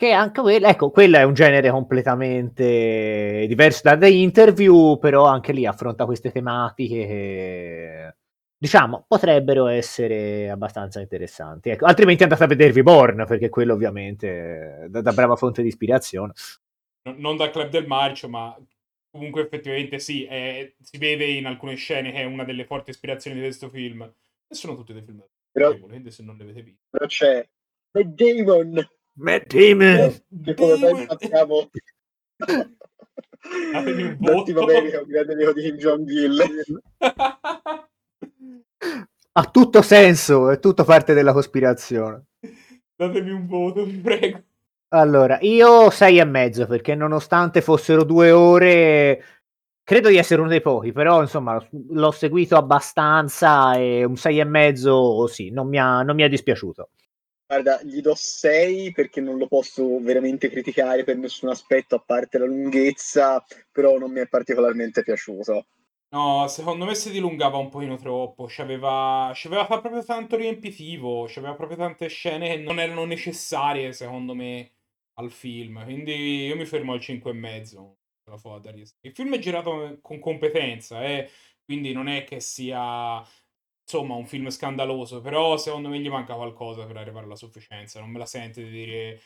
Che 0.01 0.11
anche 0.13 0.41
quello, 0.41 0.65
ecco, 0.65 0.89
quello 0.89 1.17
è 1.17 1.23
un 1.23 1.35
genere 1.35 1.69
completamente 1.69 3.45
diverso 3.47 3.81
da 3.83 3.95
The 3.95 4.09
Interview, 4.09 4.97
però 4.97 5.25
anche 5.25 5.51
lì 5.51 5.67
affronta 5.67 6.05
queste 6.05 6.31
tematiche 6.31 7.05
che, 7.05 8.15
diciamo, 8.61 9.05
potrebbero 9.07 9.65
essere 9.65 10.47
abbastanza 10.47 10.99
interessanti. 10.99 11.71
Ecco, 11.71 11.85
altrimenti 11.85 12.21
andate 12.21 12.43
a 12.43 12.47
vedervi 12.47 12.83
Born, 12.83 13.25
perché 13.25 13.49
quello 13.49 13.73
ovviamente 13.73 14.85
da, 14.87 15.01
da 15.01 15.13
brava 15.13 15.35
fonte 15.35 15.63
di 15.63 15.69
ispirazione. 15.69 16.33
Non 17.17 17.37
da 17.37 17.49
Club 17.49 17.69
del 17.69 17.87
Marcio, 17.87 18.29
ma 18.29 18.55
comunque 19.09 19.41
effettivamente 19.41 19.97
sì, 19.97 20.25
è, 20.25 20.71
si 20.79 20.99
vede 20.99 21.25
in 21.25 21.47
alcune 21.47 21.73
scene 21.73 22.11
che 22.11 22.19
è 22.19 22.23
una 22.23 22.43
delle 22.43 22.65
forti 22.65 22.91
ispirazioni 22.91 23.37
di 23.37 23.43
questo 23.43 23.67
film. 23.69 24.03
E 24.03 24.53
sono 24.53 24.75
tutti 24.75 24.93
dei 24.93 25.01
film 25.01 25.23
però, 25.51 25.75
se 26.07 26.21
non 26.21 26.35
li 26.35 26.43
avete 26.43 26.61
visti. 26.61 26.85
Però 26.87 27.05
c'è 27.07 27.49
The 27.89 28.13
Demon 28.13 28.89
Matt 29.13 29.47
Damon. 29.47 30.23
Che 30.43 30.53
come 30.53 30.77
ben 30.77 31.07
sappiamo... 31.07 31.67
L'ultima 34.19 34.61
America 34.61 34.99
è 34.99 35.01
un 35.01 35.07
grande 35.07 35.33
amico 35.33 35.53
di 35.53 35.61
Kim 35.63 35.77
Jong-il. 35.77 36.81
ha 39.33 39.45
tutto 39.45 39.81
senso, 39.81 40.49
è 40.49 40.59
tutto 40.59 40.83
parte 40.83 41.13
della 41.13 41.33
cospirazione. 41.33 42.25
Datemi 42.95 43.31
un 43.31 43.47
voto, 43.47 43.85
vi 43.85 43.97
prego. 43.97 44.43
Allora, 44.89 45.37
io 45.41 45.89
sei 45.89 46.19
e 46.19 46.25
mezzo 46.25 46.65
perché 46.65 46.95
nonostante 46.95 47.61
fossero 47.61 48.03
due 48.03 48.31
ore, 48.31 49.23
credo 49.83 50.09
di 50.09 50.17
essere 50.17 50.41
uno 50.41 50.49
dei 50.49 50.61
pochi, 50.61 50.91
però 50.91 51.21
insomma 51.21 51.65
l'ho 51.89 52.11
seguito 52.11 52.57
abbastanza 52.57 53.73
e 53.75 54.03
un 54.03 54.17
sei 54.17 54.39
e 54.39 54.43
mezzo 54.43 55.27
sì, 55.27 55.49
non 55.49 55.69
mi 55.69 55.79
ha, 55.79 56.01
non 56.01 56.15
mi 56.15 56.23
ha 56.23 56.27
dispiaciuto. 56.27 56.89
Guarda, 57.47 57.81
gli 57.83 58.01
do 58.01 58.13
6 58.15 58.91
perché 58.91 59.19
non 59.19 59.37
lo 59.37 59.47
posso 59.47 59.99
veramente 59.99 60.49
criticare 60.49 61.03
per 61.03 61.17
nessun 61.17 61.49
aspetto, 61.49 61.95
a 61.95 62.03
parte 62.05 62.37
la 62.37 62.45
lunghezza, 62.45 63.43
però 63.71 63.97
non 63.97 64.11
mi 64.11 64.19
è 64.19 64.27
particolarmente 64.27 65.03
piaciuto. 65.03 65.65
No, 66.13 66.45
secondo 66.49 66.83
me 66.83 66.93
si 66.93 67.09
dilungava 67.09 67.57
un 67.57 67.69
pochino 67.69 67.95
troppo, 67.95 68.45
c'aveva, 68.49 69.31
c'aveva 69.33 69.65
proprio 69.65 70.03
tanto 70.03 70.35
riempitivo, 70.35 71.25
c'aveva 71.27 71.55
proprio 71.55 71.77
tante 71.77 72.07
scene 72.09 72.49
che 72.49 72.57
non 72.57 72.79
erano 72.79 73.05
necessarie, 73.05 73.93
secondo 73.93 74.35
me, 74.35 74.71
al 75.13 75.31
film, 75.31 75.81
quindi 75.85 76.45
io 76.47 76.57
mi 76.57 76.65
fermo 76.65 76.91
al 76.91 76.99
5 76.99 77.31
e 77.31 77.33
mezzo. 77.33 77.95
Il 79.01 79.13
film 79.13 79.35
è 79.35 79.39
girato 79.39 79.99
con 80.01 80.19
competenza, 80.19 81.03
eh? 81.03 81.29
quindi 81.63 81.93
non 81.93 82.07
è 82.07 82.25
che 82.25 82.41
sia 82.41 83.25
insomma, 83.83 84.15
un 84.15 84.25
film 84.25 84.49
scandaloso, 84.49 85.21
però 85.21 85.57
secondo 85.57 85.87
me 85.89 85.99
gli 85.99 86.09
manca 86.09 86.35
qualcosa 86.35 86.85
per 86.85 86.97
arrivare 86.97 87.25
alla 87.25 87.35
sufficienza. 87.35 87.99
Non 88.01 88.09
me 88.09 88.19
la 88.19 88.25
sente 88.25 88.63
di 88.63 88.69
dire 88.69 89.21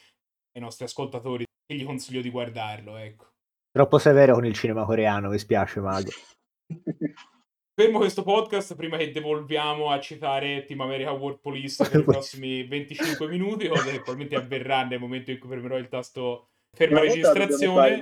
ai 0.53 0.61
nostri 0.61 0.85
ascoltatori 0.85 1.43
che 1.65 1.75
gli 1.75 1.83
consiglio 1.83 2.21
di 2.21 2.29
guardarlo, 2.29 2.97
ecco. 2.97 3.33
Troppo 3.71 3.97
severo 3.97 4.35
con 4.35 4.45
il 4.45 4.53
cinema 4.53 4.85
coreano, 4.85 5.29
mi 5.29 5.39
spiace, 5.39 5.79
Mago. 5.79 6.09
Fermo 7.77 7.97
questo 7.97 8.23
podcast 8.23 8.73
prima 8.75 8.95
che 8.95 9.11
devolviamo 9.11 9.91
a 9.91 9.99
citare 9.99 10.63
Team 10.63 10.79
America 10.79 11.11
World 11.11 11.39
Police 11.39 11.83
per 11.89 11.99
i 11.99 12.03
prossimi 12.05 12.63
25 12.63 13.27
minuti, 13.27 13.67
cosa 13.67 13.83
che 13.83 14.01
probabilmente 14.01 14.35
avverrà 14.35 14.85
nel 14.85 14.99
momento 14.99 15.31
in 15.31 15.39
cui 15.39 15.49
premerò 15.49 15.77
il 15.77 15.89
tasto 15.89 16.51
ferma 16.71 17.01
registrazione. 17.01 18.01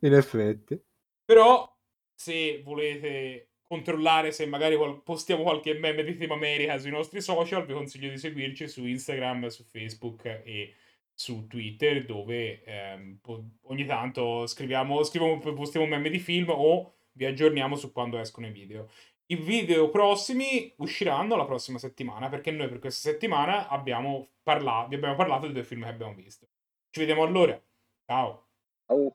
In 0.00 0.12
effetti. 0.12 0.82
Però, 1.24 1.72
se 2.12 2.60
volete 2.64 3.50
controllare 3.62 4.30
se 4.30 4.46
magari 4.46 4.76
postiamo 5.02 5.42
qualche 5.42 5.74
meme 5.74 6.04
di 6.04 6.16
Team 6.16 6.32
America 6.32 6.76
sui 6.78 6.90
nostri 6.90 7.20
social, 7.20 7.64
vi 7.64 7.72
consiglio 7.72 8.10
di 8.10 8.18
seguirci 8.18 8.68
su 8.68 8.84
Instagram, 8.84 9.46
su 9.46 9.62
Facebook 9.64 10.24
e 10.24 10.74
su 11.14 11.46
Twitter, 11.46 12.04
dove 12.04 12.62
ehm, 12.64 13.20
ogni 13.62 13.84
tanto 13.84 14.46
scriviamo, 14.46 15.02
scriviamo, 15.02 15.38
postiamo 15.38 15.86
meme 15.86 16.10
di 16.10 16.18
film 16.18 16.50
o 16.50 16.94
vi 17.12 17.24
aggiorniamo 17.24 17.76
su 17.76 17.92
quando 17.92 18.18
escono 18.18 18.46
i 18.46 18.50
video. 18.50 18.90
I 19.26 19.36
video 19.36 19.88
prossimi 19.88 20.72
usciranno 20.76 21.36
la 21.36 21.46
prossima 21.46 21.78
settimana, 21.78 22.28
perché 22.28 22.50
noi 22.50 22.68
per 22.68 22.78
questa 22.78 23.10
settimana 23.10 23.68
abbiamo 23.68 24.28
parlato, 24.42 24.88
vi 24.88 24.96
abbiamo 24.96 25.14
parlato 25.14 25.46
dei 25.46 25.54
due 25.54 25.64
film 25.64 25.82
che 25.82 25.88
abbiamo 25.88 26.14
visto. 26.14 26.46
Ci 26.90 27.00
vediamo 27.00 27.22
allora. 27.22 27.58
Ciao. 28.06 28.46
Ciao. 28.86 29.14